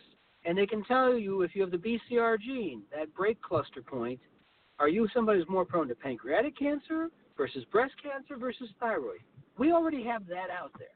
And 0.45 0.57
they 0.57 0.67
can 0.67 0.83
tell 0.85 1.17
you 1.17 1.43
if 1.43 1.55
you 1.55 1.63
have 1.63 1.71
the 1.71 1.77
BCR 1.77 2.41
gene, 2.41 2.83
that 2.97 3.15
break 3.15 3.41
cluster 3.43 3.83
point, 3.83 4.19
are 4.79 4.89
you 4.89 5.07
somebody 5.15 5.39
who's 5.39 5.49
more 5.49 5.65
prone 5.65 5.89
to 5.89 5.95
pancreatic 5.95 6.59
cancer 6.59 7.09
versus 7.37 7.65
breast 7.71 7.95
cancer 8.03 8.37
versus 8.37 8.69
thyroid? 8.81 9.21
We 9.59 9.73
already 9.73 10.03
have 10.05 10.27
that 10.29 10.49
out 10.51 10.73
there. 10.79 10.89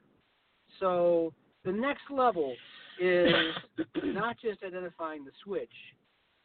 So 0.80 1.32
the 1.64 1.72
next 1.72 2.10
level 2.10 2.54
is 3.00 3.32
not 4.04 4.36
just 4.40 4.62
identifying 4.64 5.24
the 5.24 5.30
switch, 5.44 5.70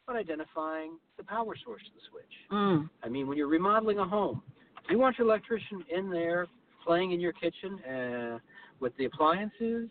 but 0.08 0.16
identifying 0.16 0.98
the 1.18 1.24
power 1.24 1.56
source 1.64 1.82
to 1.84 1.90
the 1.94 2.02
switch. 2.10 2.34
Mm. 2.52 2.90
I 3.04 3.10
mean, 3.10 3.28
when 3.28 3.38
you're 3.38 3.48
remodeling 3.48 4.00
a 4.00 4.06
home, 4.06 4.42
do 4.88 4.94
you 4.94 5.00
want 5.00 5.18
your 5.18 5.28
electrician 5.28 5.84
in 5.96 6.10
there 6.10 6.48
playing 6.86 7.12
in 7.12 7.20
your 7.20 7.34
kitchen 7.34 7.80
uh, 7.84 8.40
with 8.80 8.96
the 8.98 9.06
appliances, 9.06 9.90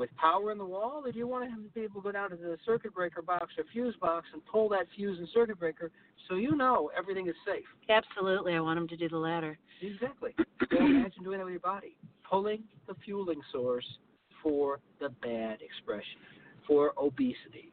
with 0.00 0.08
power 0.16 0.50
in 0.50 0.58
the 0.58 0.64
wall, 0.64 1.02
or 1.04 1.12
do 1.12 1.18
you 1.18 1.26
want 1.26 1.44
him 1.44 1.56
to 1.56 1.62
have 1.64 1.74
people 1.74 2.00
go 2.00 2.10
down 2.10 2.30
to 2.30 2.36
the 2.36 2.56
circuit 2.64 2.94
breaker 2.94 3.20
box 3.20 3.52
or 3.58 3.64
fuse 3.70 3.94
box 4.00 4.26
and 4.32 4.40
pull 4.46 4.68
that 4.70 4.86
fuse 4.96 5.18
and 5.18 5.28
circuit 5.34 5.58
breaker 5.58 5.90
so 6.28 6.36
you 6.36 6.56
know 6.56 6.90
everything 6.96 7.28
is 7.28 7.34
safe? 7.44 7.64
Absolutely. 7.88 8.54
I 8.54 8.60
want 8.60 8.78
him 8.78 8.88
to 8.88 8.96
do 8.96 9.08
the 9.08 9.18
latter. 9.18 9.58
Exactly. 9.82 10.34
Well, 10.72 10.86
imagine 10.86 11.22
doing 11.22 11.38
that 11.38 11.44
with 11.44 11.52
your 11.52 11.60
body, 11.60 11.96
pulling 12.28 12.62
the 12.88 12.94
fueling 13.04 13.40
source 13.52 13.84
for 14.42 14.80
the 15.00 15.10
bad 15.22 15.58
expression, 15.60 16.20
for 16.66 16.92
obesity, 16.96 17.72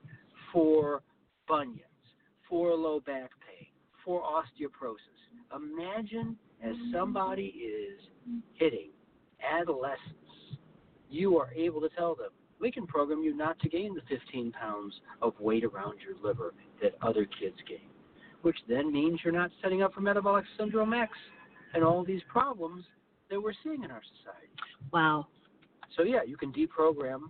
for 0.51 1.01
bunions, 1.47 1.81
for 2.49 2.73
low 2.73 2.99
back 2.99 3.31
pain, 3.47 3.67
for 4.03 4.21
osteoporosis. 4.21 5.55
Imagine 5.55 6.36
as 6.63 6.75
somebody 6.91 7.45
is 7.45 7.99
hitting 8.53 8.89
adolescence, 9.43 9.97
you 11.10 11.38
are 11.38 11.51
able 11.53 11.81
to 11.81 11.89
tell 11.97 12.15
them, 12.15 12.29
we 12.60 12.71
can 12.71 12.88
program 12.88 13.23
you 13.23 13.36
not 13.36 13.60
to 13.60 13.69
gain 13.69 13.93
the 13.93 14.01
15 14.10 14.51
pounds 14.51 14.93
of 15.21 15.33
weight 15.39 15.63
around 15.63 15.99
your 15.99 16.15
liver 16.23 16.53
that 16.81 16.95
other 17.01 17.25
kids 17.39 17.55
gain, 17.67 17.89
which 18.41 18.57
then 18.67 18.91
means 18.91 19.19
you're 19.23 19.33
not 19.33 19.51
setting 19.62 19.83
up 19.83 19.93
for 19.93 20.01
metabolic 20.01 20.45
syndrome 20.57 20.93
X 20.93 21.12
and 21.73 21.83
all 21.83 22.03
these 22.03 22.21
problems 22.27 22.83
that 23.29 23.39
we're 23.41 23.53
seeing 23.63 23.83
in 23.83 23.91
our 23.91 24.01
society. 24.17 24.47
Wow. 24.91 25.27
So 25.95 26.03
yeah, 26.03 26.23
you 26.25 26.38
can 26.38 26.51
deprogram 26.51 27.29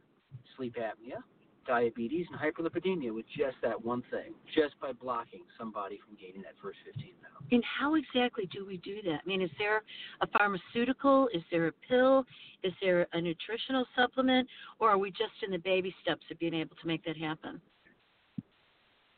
sleep 0.55 0.75
apnea, 0.75 1.21
diabetes, 1.67 2.25
and 2.31 2.39
hyperlipidemia 2.39 3.13
with 3.13 3.25
just 3.37 3.57
that 3.61 3.83
one 3.83 4.01
thing, 4.09 4.33
just 4.55 4.79
by 4.79 4.91
blocking 4.93 5.41
somebody 5.59 5.99
from 6.05 6.15
gaining 6.19 6.41
that 6.41 6.53
first 6.61 6.79
15 6.85 7.13
pounds. 7.21 7.45
And 7.51 7.63
how 7.63 7.95
exactly 7.95 8.49
do 8.51 8.65
we 8.65 8.77
do 8.77 9.01
that? 9.03 9.19
I 9.23 9.27
mean, 9.27 9.41
is 9.41 9.51
there 9.59 9.83
a 10.21 10.27
pharmaceutical? 10.27 11.27
Is 11.33 11.43
there 11.51 11.67
a 11.67 11.71
pill? 11.87 12.25
Is 12.63 12.73
there 12.81 13.07
a 13.13 13.21
nutritional 13.21 13.85
supplement? 13.95 14.47
Or 14.79 14.89
are 14.89 14.97
we 14.97 15.11
just 15.11 15.33
in 15.45 15.51
the 15.51 15.59
baby 15.59 15.93
steps 16.01 16.23
of 16.31 16.39
being 16.39 16.53
able 16.53 16.75
to 16.77 16.87
make 16.87 17.03
that 17.05 17.17
happen? 17.17 17.61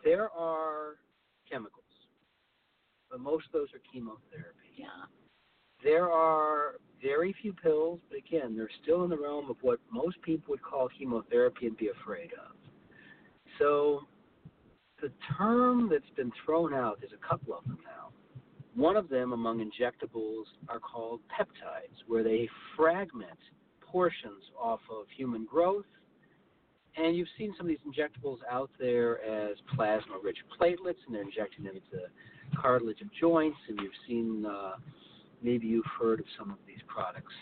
There 0.04 0.30
are 0.32 0.96
chemicals, 1.50 1.84
but 3.12 3.20
most 3.20 3.46
of 3.48 3.52
those 3.52 3.68
are 3.74 3.82
chemotherapy. 3.92 4.74
Yeah. 4.78 4.88
There 5.84 6.12
are 6.12 6.76
very 7.02 7.34
few 7.42 7.54
pills, 7.54 8.00
but 8.10 8.18
again, 8.18 8.56
they're 8.56 8.70
still 8.84 9.04
in 9.04 9.10
the 9.10 9.18
realm 9.18 9.50
of 9.50 9.56
what 9.62 9.80
most 9.92 10.22
people 10.22 10.52
would 10.52 10.62
call 10.62 10.90
chemotherapy 10.98 11.68
and 11.68 11.78
be 11.78 11.90
afraid 11.90 12.32
of. 12.34 12.56
So 13.58 14.02
the 15.02 15.12
term 15.38 15.90
that's 15.90 16.10
been 16.16 16.32
thrown 16.46 16.74
out, 16.74 17.00
there's 17.00 17.14
a 17.14 17.28
couple 17.28 17.54
of 17.54 17.64
them 17.64 17.80
now. 17.84 18.10
One 18.76 18.98
of 18.98 19.10
them 19.10 19.34
among 19.34 19.60
injectables 19.60 20.44
are 20.68 20.80
called 20.80 21.22
peptides, 21.38 21.96
where 22.08 22.24
they 22.24 22.48
fragment 22.76 23.40
portions 23.82 24.44
off 24.62 24.82
of 24.92 25.06
human 25.16 25.46
growth. 25.46 25.86
And 26.98 27.16
you've 27.16 27.28
seen 27.38 27.54
some 27.58 27.66
of 27.66 27.70
these 27.70 27.80
injectables 27.88 28.40
out 28.50 28.70
there 28.80 29.24
as 29.24 29.56
plasma 29.76 30.18
rich 30.22 30.38
platelets, 30.60 30.98
and 31.06 31.16
they're 31.16 31.22
injecting 31.22 31.66
them 31.66 31.76
into 31.76 32.06
cartilage 32.60 33.02
of 33.02 33.08
joints, 33.20 33.58
and 33.68 33.80
you've 33.82 33.92
seen 34.08 34.46
uh, 34.46 34.74
maybe 35.42 35.68
you've 35.68 35.86
heard 36.00 36.20
of 36.20 36.26
some 36.38 36.52
of 36.52 36.58
these 36.68 36.82
products. 36.88 37.34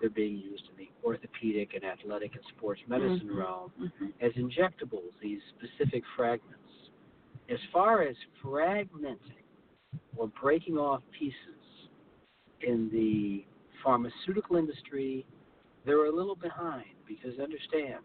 They're 0.00 0.10
being 0.10 0.38
used 0.38 0.64
in 0.70 0.76
the 0.76 0.90
orthopedic 1.04 1.74
and 1.74 1.84
athletic 1.84 2.34
and 2.34 2.44
sports 2.56 2.80
medicine 2.86 3.28
Mhm. 3.28 3.36
realm 3.36 3.70
hmm 3.76 4.06
as 4.20 4.32
injectables, 4.34 5.12
these 5.20 5.42
specific 5.56 6.04
fragments. 6.16 6.90
As 7.48 7.58
far 7.72 8.02
as 8.02 8.16
fragmenting 8.42 9.44
or 10.16 10.28
breaking 10.28 10.76
off 10.78 11.02
pieces, 11.10 11.60
in 12.62 12.90
the 12.90 13.44
pharmaceutical 13.82 14.56
industry, 14.56 15.24
they're 15.84 16.06
a 16.06 16.10
little 16.10 16.36
behind 16.36 16.90
because 17.06 17.38
understand, 17.38 18.04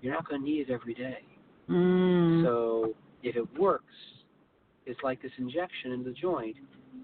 you're 0.00 0.12
not 0.12 0.28
going 0.28 0.40
to 0.40 0.44
need 0.44 0.68
it 0.68 0.72
every 0.72 0.94
day. 0.94 1.22
Mm. 1.68 2.42
So 2.42 2.94
if 3.22 3.36
it 3.36 3.58
works, 3.58 3.94
it's 4.86 5.00
like 5.02 5.20
this 5.22 5.32
injection 5.38 5.92
in 5.92 6.02
the 6.02 6.12
joint. 6.12 6.56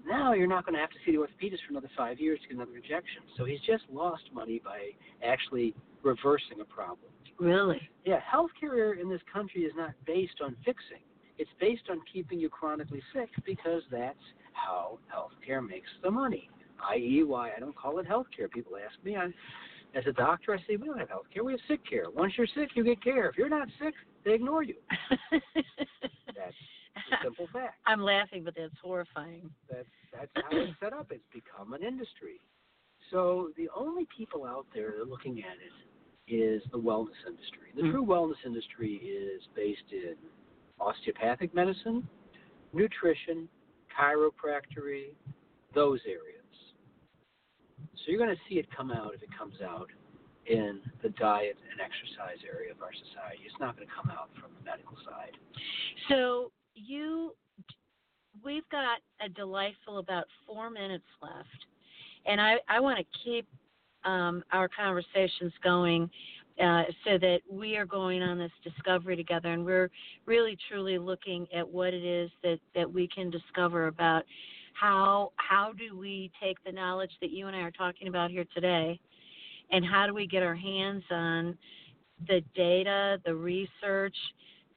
Now 0.05 0.33
you're 0.33 0.47
not 0.47 0.65
going 0.65 0.75
to 0.75 0.79
have 0.79 0.91
to 0.91 0.97
see 1.05 1.13
the 1.13 1.17
orthopedist 1.17 1.59
for 1.65 1.71
another 1.71 1.89
five 1.97 2.19
years 2.19 2.39
to 2.41 2.47
get 2.47 2.57
another 2.57 2.75
injection. 2.75 3.23
So 3.37 3.45
he's 3.45 3.61
just 3.65 3.83
lost 3.91 4.23
money 4.33 4.61
by 4.63 4.91
actually 5.25 5.73
reversing 6.03 6.61
a 6.61 6.65
problem. 6.65 7.09
really? 7.39 7.81
Yeah, 8.05 8.19
healthcare 8.21 8.99
in 8.99 9.09
this 9.09 9.21
country 9.31 9.61
is 9.63 9.73
not 9.75 9.91
based 10.05 10.41
on 10.43 10.55
fixing. 10.63 11.01
It's 11.37 11.49
based 11.59 11.83
on 11.89 11.99
keeping 12.11 12.39
you 12.39 12.49
chronically 12.49 13.01
sick 13.13 13.29
because 13.45 13.81
that's 13.91 14.17
how 14.53 14.99
healthcare 15.13 15.67
makes 15.67 15.89
the 16.03 16.11
money. 16.11 16.49
I.e., 16.91 17.23
why 17.25 17.51
I 17.55 17.59
don't 17.59 17.75
call 17.75 17.99
it 17.99 18.07
healthcare. 18.07 18.49
People 18.49 18.73
ask 18.77 19.03
me, 19.03 19.15
I, 19.15 19.25
as 19.97 20.03
a 20.07 20.11
doctor, 20.11 20.53
I 20.53 20.57
say 20.67 20.75
we 20.75 20.87
don't 20.87 20.99
have 20.99 21.09
healthcare. 21.09 21.43
We 21.43 21.53
have 21.53 21.61
sick 21.67 21.79
care. 21.89 22.05
Once 22.13 22.33
you're 22.37 22.47
sick, 22.55 22.69
you 22.75 22.83
get 22.83 23.03
care. 23.03 23.29
If 23.29 23.37
you're 23.37 23.49
not 23.49 23.67
sick, 23.81 23.93
they 24.23 24.33
ignore 24.33 24.63
you. 24.63 24.75
That's 25.31 26.55
simple 27.23 27.47
fact. 27.53 27.75
I'm 27.85 28.01
laughing, 28.01 28.43
but 28.43 28.55
that's 28.57 28.73
horrifying. 28.81 29.49
That's 29.69 29.87
that's 30.13 30.31
how 30.35 30.57
it's 30.57 30.73
set 30.79 30.93
up. 30.93 31.07
It's 31.11 31.23
become 31.33 31.73
an 31.73 31.83
industry. 31.83 32.39
So 33.11 33.51
the 33.57 33.69
only 33.75 34.07
people 34.15 34.45
out 34.45 34.65
there 34.73 34.91
that 34.91 35.01
are 35.01 35.05
looking 35.05 35.39
at 35.39 35.57
it 35.57 36.33
is 36.33 36.63
the 36.71 36.77
wellness 36.77 37.19
industry. 37.27 37.71
The 37.75 37.83
Mm. 37.83 37.91
true 37.91 38.05
wellness 38.05 38.43
industry 38.45 38.95
is 38.95 39.45
based 39.55 39.91
in 39.91 40.15
osteopathic 40.79 41.53
medicine, 41.53 42.07
nutrition, 42.73 43.47
chiropractic, 43.95 45.13
those 45.73 45.99
areas. 46.05 46.41
So 47.97 48.11
you're 48.11 48.17
going 48.17 48.35
to 48.35 48.41
see 48.49 48.55
it 48.59 48.67
come 48.75 48.91
out 48.91 49.13
if 49.13 49.21
it 49.23 49.29
comes 49.37 49.61
out 49.61 49.89
in 50.47 50.81
the 51.01 51.09
diet 51.09 51.57
and 51.71 51.79
exercise 51.81 52.37
area 52.47 52.71
of 52.71 52.81
our 52.81 52.93
society. 52.93 53.43
It's 53.45 53.59
not 53.59 53.75
going 53.75 53.87
to 53.87 53.93
come 53.93 54.09
out 54.09 54.29
from 54.39 54.51
the 54.57 54.63
medical 54.63 54.95
side. 55.05 55.37
So 56.09 56.51
you, 56.75 57.33
we've 58.43 58.67
got 58.69 58.99
a 59.23 59.29
delightful 59.29 59.97
about 59.97 60.25
four 60.45 60.69
minutes 60.69 61.05
left, 61.21 61.65
and 62.25 62.39
I 62.39 62.55
I 62.69 62.79
want 62.79 62.99
to 62.99 63.05
keep 63.23 63.47
um, 64.03 64.43
our 64.51 64.69
conversations 64.69 65.53
going. 65.63 66.09
Uh, 66.57 66.83
so 67.03 67.17
that 67.17 67.39
we 67.51 67.75
are 67.75 67.85
going 67.85 68.21
on 68.21 68.37
this 68.37 68.51
discovery 68.63 69.17
together, 69.17 69.51
and 69.51 69.65
we're 69.65 69.89
really 70.25 70.57
truly 70.69 70.97
looking 70.97 71.45
at 71.53 71.67
what 71.67 71.93
it 71.93 72.05
is 72.05 72.31
that, 72.43 72.59
that 72.73 72.89
we 72.89 73.09
can 73.09 73.29
discover 73.29 73.87
about 73.87 74.23
how 74.73 75.33
how 75.35 75.73
do 75.73 75.97
we 75.97 76.31
take 76.41 76.55
the 76.65 76.71
knowledge 76.71 77.11
that 77.19 77.31
you 77.31 77.47
and 77.47 77.55
I 77.57 77.59
are 77.59 77.71
talking 77.71 78.07
about 78.07 78.31
here 78.31 78.45
today, 78.53 78.97
and 79.71 79.85
how 79.85 80.07
do 80.07 80.13
we 80.13 80.27
get 80.27 80.43
our 80.43 80.55
hands 80.55 81.03
on 81.11 81.57
the 82.27 82.41
data, 82.55 83.19
the 83.25 83.35
research, 83.35 84.15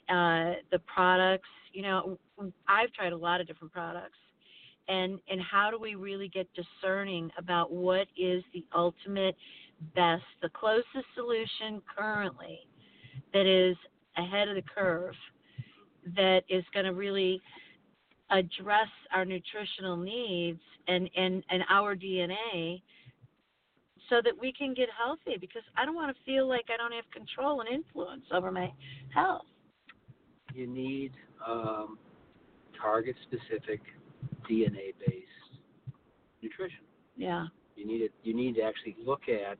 uh, 0.08 0.54
the 0.72 0.80
products. 0.86 1.48
You 1.72 1.82
know, 1.82 2.18
I've 2.66 2.92
tried 2.92 3.12
a 3.12 3.16
lot 3.16 3.40
of 3.40 3.46
different 3.46 3.72
products, 3.72 4.18
and 4.88 5.18
and 5.30 5.40
how 5.40 5.70
do 5.70 5.78
we 5.78 5.94
really 5.94 6.28
get 6.28 6.48
discerning 6.54 7.30
about 7.38 7.72
what 7.72 8.06
is 8.16 8.42
the 8.52 8.64
ultimate 8.74 9.36
best, 9.94 10.24
the 10.42 10.48
closest 10.50 11.06
solution 11.14 11.82
currently 11.96 12.60
that 13.32 13.46
is 13.46 13.76
ahead 14.16 14.48
of 14.48 14.56
the 14.56 14.62
curve, 14.62 15.14
that 16.16 16.42
is 16.48 16.64
going 16.72 16.86
to 16.86 16.92
really 16.92 17.40
address 18.30 18.88
our 19.14 19.24
nutritional 19.24 19.96
needs 19.96 20.60
and 20.86 21.08
and 21.16 21.42
and 21.50 21.62
our 21.70 21.96
DNA 21.96 22.82
so 24.10 24.20
that 24.24 24.32
we 24.40 24.52
can 24.52 24.74
get 24.74 24.88
healthy 24.96 25.36
because 25.38 25.62
I 25.76 25.84
don't 25.84 25.94
want 25.94 26.14
to 26.16 26.22
feel 26.24 26.48
like 26.48 26.66
I 26.72 26.76
don't 26.76 26.92
have 26.92 27.04
control 27.12 27.60
and 27.60 27.68
influence 27.68 28.24
over 28.32 28.50
my 28.50 28.72
health. 29.14 29.44
you 30.54 30.66
need 30.66 31.12
um, 31.46 31.98
target 32.80 33.16
specific 33.22 33.80
DNA 34.50 34.94
based 35.06 35.60
nutrition. 36.42 36.80
Yeah. 37.16 37.46
You 37.76 37.86
need 37.86 38.02
it. 38.02 38.12
You 38.22 38.34
need 38.34 38.54
to 38.56 38.62
actually 38.62 38.96
look 39.04 39.22
at 39.28 39.58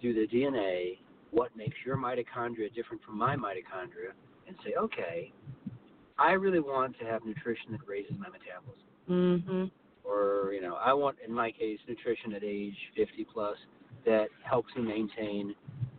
through 0.00 0.14
the 0.14 0.26
DNA 0.34 0.98
what 1.30 1.54
makes 1.56 1.76
your 1.84 1.96
mitochondria 1.96 2.74
different 2.74 3.02
from 3.04 3.16
my 3.16 3.36
mitochondria, 3.36 4.12
and 4.48 4.56
say, 4.64 4.72
okay, 4.78 5.32
I 6.18 6.32
really 6.32 6.58
want 6.60 6.98
to 6.98 7.04
have 7.04 7.24
nutrition 7.24 7.72
that 7.72 7.80
raises 7.86 8.12
my 8.18 8.26
metabolism, 8.28 8.86
Mm-hmm. 9.08 9.64
or 10.04 10.52
you 10.52 10.60
know, 10.60 10.74
I 10.74 10.92
want, 10.92 11.16
in 11.26 11.32
my 11.32 11.50
case, 11.50 11.78
nutrition 11.88 12.32
at 12.32 12.42
age 12.44 12.74
50 12.96 13.26
plus 13.32 13.56
that 14.06 14.28
helps 14.42 14.74
me 14.74 14.82
maintain 14.82 15.54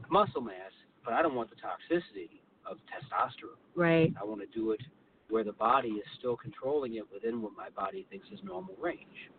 muscle 0.09 0.41
mass, 0.41 0.71
but 1.05 1.13
I 1.13 1.21
don't 1.21 1.35
want 1.35 1.49
the 1.49 1.55
toxicity 1.55 2.40
of 2.71 2.77
testosterone. 2.89 3.59
Right. 3.75 4.13
I 4.19 4.23
want 4.23 4.41
to 4.41 4.47
do 4.47 4.71
it 4.71 4.81
where 5.29 5.43
the 5.43 5.53
body 5.53 5.89
is 5.89 6.05
still 6.19 6.35
controlling 6.35 6.95
it 6.95 7.03
within 7.13 7.41
what 7.41 7.53
my 7.55 7.69
body 7.69 8.05
thinks 8.09 8.27
is 8.33 8.39
normal 8.43 8.75
range. 8.81 9.29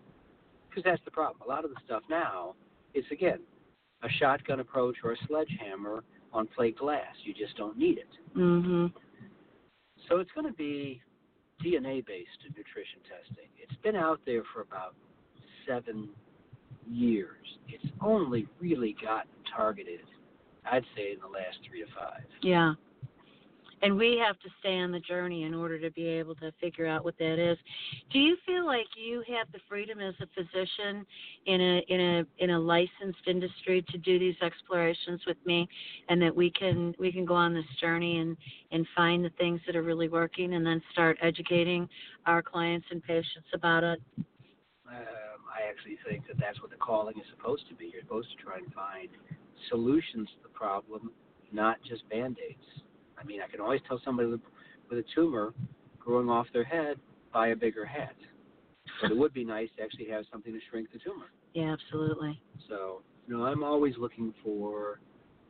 Because 0.68 0.85
that's 0.85 1.03
the 1.05 1.11
problem. 1.11 1.42
A 1.47 1.49
lot 1.49 1.64
of 1.64 1.71
the 1.71 1.77
stuff 1.85 2.03
now 2.09 2.55
is, 2.95 3.05
again, 3.11 3.40
a 4.03 4.09
shotgun 4.18 4.61
approach 4.61 4.97
or 5.05 5.12
a 5.12 5.16
sledgehammer 5.29 6.03
on 6.33 6.47
plate 6.47 6.79
glass. 6.79 7.14
You 7.25 7.35
just 7.35 7.57
don't 7.57 7.77
need 7.77 7.99
it. 7.99 8.09
Mm-hmm. 8.37 8.87
So 10.09 10.16
it's 10.18 10.31
going 10.33 10.47
to 10.47 10.53
be 10.55 11.01
DNA 11.64 12.05
based 12.05 12.31
nutrition 12.57 13.01
testing. 13.03 13.49
It's 13.59 13.79
been 13.83 13.97
out 13.97 14.21
there 14.27 14.42
for 14.53 14.62
about 14.62 14.95
seven 15.68 16.09
years. 16.88 17.37
It's 17.68 17.92
only 18.01 18.49
really 18.61 18.97
gotten 19.03 19.31
targeted, 19.55 20.01
I'd 20.71 20.85
say, 20.97 21.12
in 21.12 21.21
the 21.21 21.27
last 21.27 21.59
three 21.68 21.81
to 21.81 21.87
five. 21.95 22.25
Yeah. 22.42 22.75
And 23.83 23.97
we 23.97 24.21
have 24.25 24.38
to 24.40 24.49
stay 24.61 24.79
on 24.79 24.92
the 24.92 25.01
journey 25.01 25.42
in 25.42 25.55
order 25.55 25.79
to 25.79 25.90
be 25.90 26.07
able 26.07 26.35
to 26.37 26.53
figure 26.61 26.87
out 26.87 27.05
what 27.05 27.18
that 27.18 27.38
is. 27.38 27.59
Do 28.12 28.18
you 28.18 28.37
feel 28.47 28.64
like 28.64 28.87
you 28.97 29.23
have 29.37 29.51
the 29.53 29.59
freedom 29.68 30.01
as 30.01 30.14
a 30.21 30.27
physician 30.35 31.05
in 31.47 31.61
a 31.61 31.85
in 31.88 32.01
a 32.01 32.42
in 32.42 32.51
a 32.51 32.59
licensed 32.59 33.27
industry 33.27 33.85
to 33.90 33.99
do 33.99 34.18
these 34.18 34.37
explorations 34.42 35.21
with 35.27 35.38
me 35.45 35.68
and 36.09 36.23
that 36.23 36.35
we 36.35 36.51
can 36.51 36.95
we 36.99 37.12
can 37.12 37.25
go 37.25 37.35
on 37.35 37.55
this 37.55 37.64
journey 37.81 38.18
and 38.18 38.37
and 38.71 38.87
find 38.97 39.25
the 39.25 39.31
things 39.38 39.61
that 39.66 39.77
are 39.77 39.83
really 39.83 40.09
working 40.09 40.55
and 40.55 40.64
then 40.64 40.81
start 40.92 41.18
educating 41.21 41.88
our 42.27 42.42
clients 42.42 42.87
and 42.90 43.03
patients 43.03 43.49
about 43.53 43.83
it? 43.85 44.01
um, 44.92 45.40
I 45.49 45.68
actually 45.68 45.99
think 46.09 46.27
that 46.29 46.38
that's 46.38 46.61
what 46.61 46.71
the 46.71 46.77
calling 46.77 47.18
is 47.18 47.27
supposed 47.37 47.68
to 47.68 47.75
be. 47.75 47.90
You're 47.92 48.03
supposed 48.03 48.29
to 48.37 48.42
try 48.42 48.59
and 48.59 48.73
find 48.73 49.09
solutions 49.68 50.29
to 50.37 50.42
the 50.42 50.49
problem, 50.49 51.11
not 51.53 51.79
just 51.88 52.09
band 52.09 52.38
aids. 52.47 52.83
I 53.23 53.27
mean, 53.27 53.41
I 53.41 53.49
can 53.49 53.61
always 53.61 53.81
tell 53.87 54.01
somebody 54.05 54.29
with, 54.29 54.41
with 54.91 54.99
a 54.99 55.05
tumor 55.15 55.55
growing 55.99 56.29
off 56.29 56.47
their 56.53 56.65
head, 56.65 56.97
buy 57.33 57.49
a 57.49 57.57
bigger 57.57 57.85
head. 57.85 58.15
But 59.01 59.13
it 59.13 59.17
would 59.17 59.33
be 59.33 59.45
nice 59.45 59.69
to 59.77 59.83
actually 59.83 60.09
have 60.09 60.25
something 60.31 60.53
to 60.53 60.59
shrink 60.71 60.93
the 60.93 60.99
tumor. 60.99 61.27
Yeah, 61.55 61.73
absolutely. 61.73 62.41
So, 62.69 63.03
you 63.27 63.37
know, 63.37 63.45
I'm 63.45 63.63
always 63.63 63.95
looking 63.99 64.35
for 64.43 65.01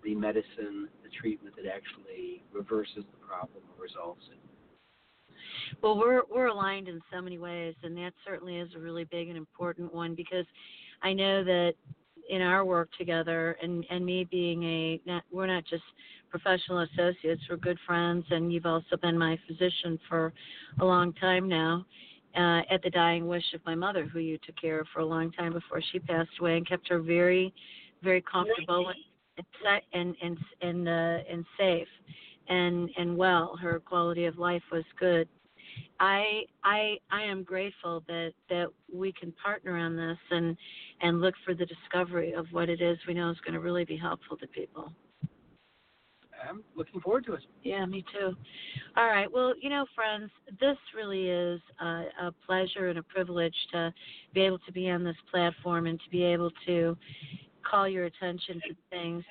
the 0.05 0.15
medicine, 0.15 0.89
the 1.03 1.11
treatment 1.21 1.57
that 1.57 1.65
actually 1.67 2.43
reverses 2.53 3.05
the 3.11 3.27
problem 3.27 3.63
or 3.77 3.85
resolves 3.85 4.25
it. 4.31 4.39
Well, 5.83 5.99
we're 5.99 6.23
we're 6.31 6.47
aligned 6.47 6.89
in 6.89 7.01
so 7.13 7.21
many 7.21 7.39
ways, 7.39 7.75
and 7.83 7.97
that 7.97 8.13
certainly 8.25 8.59
is 8.59 8.69
a 8.77 8.79
really 8.79 9.05
big 9.05 9.29
and 9.29 9.37
important 9.37 9.93
one 9.93 10.15
because 10.15 10.45
I 11.03 11.13
know 11.13 11.43
that 11.43 11.75
in 12.31 12.43
our 12.43 12.65
work 12.65 12.89
together, 12.99 13.57
and 13.63 13.85
and 13.91 14.05
me 14.05 14.25
being 14.25 14.63
a 14.65 15.01
not, 15.07 15.25
we're 15.31 15.47
not 15.47 15.65
just 15.65 15.83
professional 16.31 16.81
associates, 16.81 17.43
we're 17.49 17.57
good 17.57 17.79
friends, 17.87 18.25
and 18.31 18.53
you've 18.53 18.67
also 18.67 18.97
been 19.01 19.19
my 19.19 19.39
physician 19.47 19.99
for 20.09 20.33
a 20.81 20.85
long 20.85 21.13
time 21.15 21.49
now. 21.49 21.85
Uh, 22.35 22.63
at 22.71 22.83
the 22.83 22.89
dying 22.89 23.27
wish 23.27 23.45
of 23.55 23.61
my 23.67 23.75
mother, 23.75 24.07
who 24.07 24.19
you 24.19 24.39
took 24.39 24.57
care 24.59 24.81
of 24.81 24.87
for 24.95 25.01
a 25.01 25.05
long 25.05 25.31
time 25.33 25.53
before 25.53 25.83
she 25.93 25.99
passed 25.99 26.31
away, 26.41 26.57
and 26.57 26.67
kept 26.67 26.89
her 26.89 26.99
very, 26.99 27.53
very 28.03 28.23
comfortable 28.23 28.91
and 29.37 29.77
and 29.93 30.17
and 30.23 30.39
and 30.63 30.89
uh, 30.89 31.19
and 31.31 31.45
safe 31.59 31.89
and 32.49 32.91
and 32.97 33.17
well. 33.17 33.57
Her 33.61 33.81
quality 33.81 34.25
of 34.25 34.39
life 34.39 34.63
was 34.73 34.85
good. 34.99 35.29
I 36.01 36.43
I 36.65 36.97
I 37.11 37.23
am 37.23 37.43
grateful 37.43 38.03
that 38.09 38.33
that 38.49 38.69
we 38.93 39.13
can 39.13 39.33
partner 39.33 39.77
on 39.77 39.97
this 39.97 40.19
and 40.31 40.57
and 41.01 41.21
look 41.21 41.35
for 41.45 41.55
the 41.55 41.67
discovery 41.67 42.33
of 42.33 42.47
what 42.51 42.69
it 42.69 42.81
is 42.81 42.99
we 43.07 43.15
know 43.15 43.31
is 43.31 43.39
going 43.41 43.55
to 43.55 43.61
really 43.61 43.85
be 43.85 43.97
helpful 43.97 44.37
to 44.39 44.47
people. 44.49 44.93
I'm 46.49 46.65
looking 46.75 47.01
forward 47.01 47.25
to 47.27 47.35
it. 47.35 47.43
Yeah, 47.63 47.87
me 47.87 48.05
too. 48.13 48.35
All 48.97 49.07
right. 49.07 49.31
Well, 49.31 49.55
you 49.61 49.71
know, 49.71 49.87
friends, 49.95 50.31
this 50.61 50.77
really 50.95 51.29
is 51.29 51.61
a, 51.81 52.05
a 52.21 52.35
pleasure 52.47 52.89
and 52.89 52.99
a 52.99 53.03
privilege 53.03 53.55
to 53.73 53.95
be 54.35 54.41
able 54.41 54.59
to 54.61 54.73
be 54.73 54.91
on 54.91 55.05
this 55.05 55.17
platform 55.31 55.87
and 55.87 56.01
to 56.01 56.11
be 56.11 56.25
able 56.25 56.51
to 56.67 56.97
call 57.69 57.89
your 57.89 58.07
attention 58.07 58.61
to 58.69 58.75
things 58.91 59.25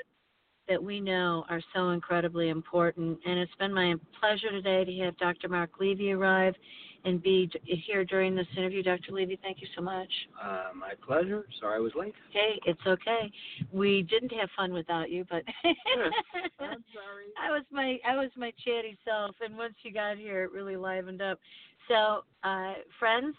that 0.72 0.82
we 0.82 1.02
know 1.02 1.44
are 1.50 1.62
so 1.76 1.90
incredibly 1.90 2.48
important. 2.48 3.20
And 3.26 3.38
it's 3.38 3.54
been 3.60 3.74
my 3.74 3.96
pleasure 4.20 4.52
today 4.52 4.86
to 4.86 5.04
have 5.04 5.18
Dr. 5.18 5.50
Mark 5.50 5.72
Levy 5.82 6.14
arrive 6.14 6.56
and 7.04 7.22
be 7.22 7.52
here 7.66 8.06
during 8.06 8.36
this 8.36 8.48
interview. 8.56 8.82
Dr. 8.82 9.12
Levy, 9.12 9.38
thank 9.42 9.60
you 9.60 9.68
so 9.76 9.82
much. 9.82 10.08
Uh, 10.42 10.70
my 10.74 10.94
pleasure. 11.06 11.46
Sorry 11.60 11.76
I 11.76 11.80
was 11.80 11.92
late. 11.94 12.14
Hey, 12.32 12.58
it's 12.66 12.80
okay. 12.88 13.30
We 13.74 14.04
didn't 14.04 14.32
have 14.32 14.48
fun 14.56 14.72
without 14.72 15.10
you, 15.10 15.26
but 15.30 15.44
I'm 15.66 16.84
sorry. 16.94 17.26
I 17.42 17.52
was 17.52 17.64
my 17.70 17.98
I 18.08 18.16
was 18.16 18.30
my 18.38 18.54
chatty 18.64 18.98
self, 19.04 19.36
and 19.42 19.58
once 19.58 19.74
you 19.84 19.92
got 19.92 20.18
here, 20.18 20.44
it 20.44 20.52
really 20.52 20.76
livened 20.76 21.22
up. 21.22 21.40
So, 21.88 22.24
uh, 22.44 22.76
friends, 23.00 23.36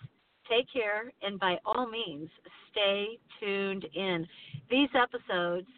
take 0.51 0.66
care, 0.71 1.12
and 1.23 1.38
by 1.38 1.57
all 1.64 1.88
means, 1.88 2.29
stay 2.73 3.18
tuned 3.40 3.87
in. 3.95 4.27
These 4.68 4.88
episodes 5.01 5.68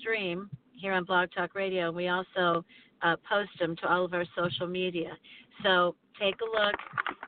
stream 0.00 0.50
here 0.84 0.92
on 0.92 1.04
Blog 1.04 1.30
Talk 1.34 1.54
Radio, 1.54 1.86
and 1.86 1.96
we 1.96 2.08
also 2.08 2.62
uh, 3.00 3.16
post 3.26 3.48
them 3.58 3.74
to 3.76 3.88
all 3.88 4.04
of 4.04 4.12
our 4.12 4.26
social 4.36 4.66
media. 4.66 5.16
So 5.62 5.94
take 6.20 6.34
a 6.42 6.44
look, 6.44 6.74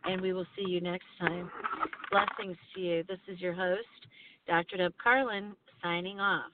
and 0.04 0.20
we 0.20 0.34
will 0.34 0.44
see 0.54 0.70
you 0.70 0.82
next 0.82 1.06
time. 1.18 1.50
Blessings 2.10 2.58
to 2.74 2.80
you. 2.82 3.02
This 3.08 3.18
is 3.26 3.40
your 3.40 3.54
host, 3.54 3.80
Dr. 4.46 4.76
Deb 4.76 4.92
Carlin, 5.02 5.54
signing 5.82 6.20
off. 6.20 6.52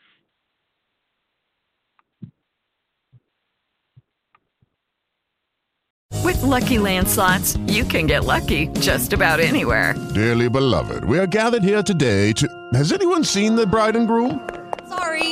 With 6.22 6.40
Lucky 6.40 6.78
Land 6.78 7.08
slots, 7.08 7.56
you 7.66 7.82
can 7.82 8.06
get 8.06 8.24
lucky 8.24 8.68
just 8.78 9.12
about 9.12 9.40
anywhere. 9.40 9.96
Dearly 10.14 10.48
beloved, 10.48 11.04
we 11.04 11.18
are 11.18 11.26
gathered 11.26 11.64
here 11.64 11.82
today 11.82 12.32
to. 12.34 12.46
Has 12.74 12.92
anyone 12.92 13.24
seen 13.24 13.56
the 13.56 13.66
bride 13.66 13.96
and 13.96 14.06
groom? 14.06 14.48
Sorry, 14.88 15.31